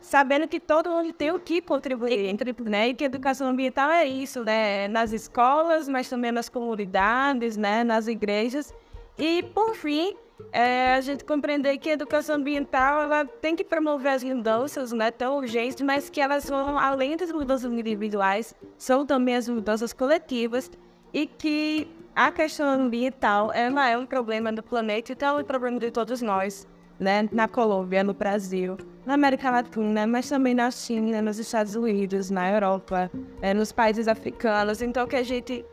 Sabendo 0.00 0.48
que 0.48 0.58
todo 0.58 0.90
mundo 0.90 1.12
tem 1.12 1.30
o 1.30 1.38
que 1.38 1.60
contribuir, 1.60 2.34
né? 2.64 2.88
E 2.88 2.94
que 2.94 3.04
educação 3.04 3.48
ambiental 3.48 3.90
é 3.90 4.06
isso, 4.06 4.42
né? 4.42 4.88
Nas 4.88 5.12
escolas, 5.12 5.88
mas 5.88 6.08
também 6.08 6.32
nas 6.32 6.48
comunidades, 6.48 7.56
né? 7.56 7.84
Nas 7.84 8.06
igrejas. 8.06 8.74
E, 9.18 9.42
por 9.42 9.74
fim, 9.74 10.16
é, 10.52 10.94
a 10.94 11.00
gente 11.00 11.24
compreender 11.24 11.76
que 11.78 11.90
a 11.90 11.92
educação 11.92 12.36
ambiental 12.36 13.02
ela 13.02 13.24
tem 13.24 13.54
que 13.54 13.62
promover 13.62 14.12
as 14.12 14.24
mudanças 14.24 14.92
né, 14.92 15.10
tão 15.10 15.36
urgentes, 15.36 15.80
mas 15.82 16.08
que 16.08 16.20
elas 16.20 16.48
vão 16.48 16.78
além 16.78 17.16
das 17.16 17.30
mudanças 17.30 17.70
individuais, 17.70 18.54
são 18.78 19.04
também 19.04 19.36
as 19.36 19.48
mudanças 19.48 19.92
coletivas 19.92 20.70
e 21.12 21.26
que 21.26 21.88
a 22.14 22.30
questão 22.32 22.66
ambiental 22.68 23.52
ela 23.52 23.88
é 23.88 23.96
um 23.96 24.06
problema 24.06 24.52
do 24.52 24.62
planeta, 24.62 25.12
então 25.12 25.38
é 25.38 25.42
um 25.42 25.44
problema 25.44 25.78
de 25.78 25.90
todos 25.90 26.22
nós, 26.22 26.66
né? 27.00 27.28
Na 27.32 27.48
Colômbia, 27.48 28.04
no 28.04 28.12
Brasil, 28.12 28.76
na 29.06 29.14
América 29.14 29.50
Latina, 29.50 30.06
mas 30.06 30.28
também 30.28 30.54
na 30.54 30.70
China, 30.70 31.22
nos 31.22 31.38
Estados 31.38 31.74
Unidos, 31.74 32.30
na 32.30 32.50
Europa, 32.50 33.10
é, 33.40 33.54
nos 33.54 33.72
países 33.72 34.06
africanos. 34.06 34.82
Então 34.82 35.06
que 35.06 35.16
a 35.16 35.22
gente 35.22 35.64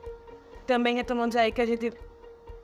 também 0.66 0.96
retomando 0.96 1.38
aí 1.38 1.52
que 1.52 1.62
a 1.62 1.66
gente 1.66 1.92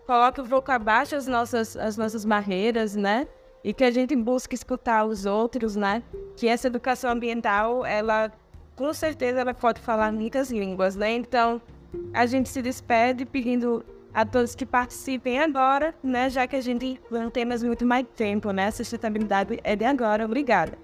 coloque 0.07 0.41
o 0.41 0.45
boca 0.45 0.74
abaixo 0.74 1.16
as 1.16 1.28
nossas, 1.28 1.76
as 1.76 1.97
nossas 1.97 2.24
barreiras, 2.26 2.95
né? 2.95 3.28
E 3.64 3.74
que 3.74 3.84
a 3.84 3.91
gente 3.91 4.16
busque 4.16 4.55
escutar 4.55 5.05
os 5.05 5.26
outros, 5.26 5.76
né? 5.76 6.01
Que 6.36 6.47
essa 6.47 6.68
educação 6.68 7.11
ambiental, 7.11 7.86
ela, 7.86 8.32
com 8.76 8.93
certeza, 8.93 9.39
ela 9.39 9.53
pode 9.53 9.80
falar 9.80 10.11
muitas 10.11 10.51
línguas, 10.51 10.95
né? 10.95 11.11
Então, 11.11 11.61
a 12.14 12.26
gente 12.26 12.49
se 12.49 12.61
despede 12.61 13.26
pedindo 13.26 13.86
a 14.14 14.26
todos 14.26 14.55
que 14.55 14.66
participem 14.66 15.39
agora, 15.39 15.95
né? 16.03 16.30
Já 16.30 16.45
que 16.45 16.55
a 16.55 16.61
gente 16.61 16.99
não 17.09 17.30
tem 17.30 17.45
mais 17.45 17.64
muito 17.64 17.86
mais 17.86 18.05
tempo, 18.16 18.51
né? 18.51 18.68
A 18.68 18.72
sustentabilidade 18.72 19.59
é 19.64 19.76
de 19.76 19.86
agora. 19.86 20.26
Obrigada. 20.26 20.78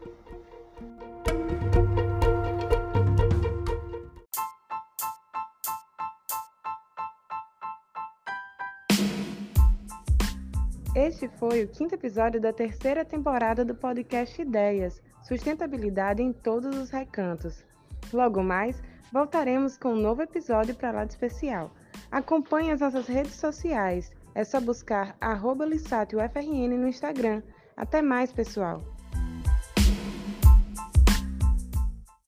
Este 10.95 11.29
foi 11.39 11.63
o 11.63 11.67
quinto 11.67 11.95
episódio 11.95 12.41
da 12.41 12.51
terceira 12.51 13.05
temporada 13.05 13.63
do 13.63 13.73
podcast 13.73 14.41
Ideias 14.41 15.01
Sustentabilidade 15.21 16.21
em 16.21 16.33
todos 16.33 16.75
os 16.75 16.89
recantos. 16.89 17.63
Logo 18.11 18.41
mais, 18.41 18.81
voltaremos 19.11 19.77
com 19.77 19.89
um 19.89 20.01
novo 20.01 20.21
episódio 20.23 20.73
para 20.75 20.91
lá 20.91 21.05
de 21.05 21.13
especial. 21.13 21.71
Acompanhe 22.11 22.71
as 22.71 22.81
nossas 22.81 23.07
redes 23.07 23.35
sociais. 23.35 24.11
É 24.33 24.43
só 24.43 24.59
buscar 24.59 25.15
arroba 25.21 25.65
no 26.77 26.87
Instagram. 26.87 27.41
Até 27.77 28.01
mais, 28.01 28.31
pessoal! 28.31 28.83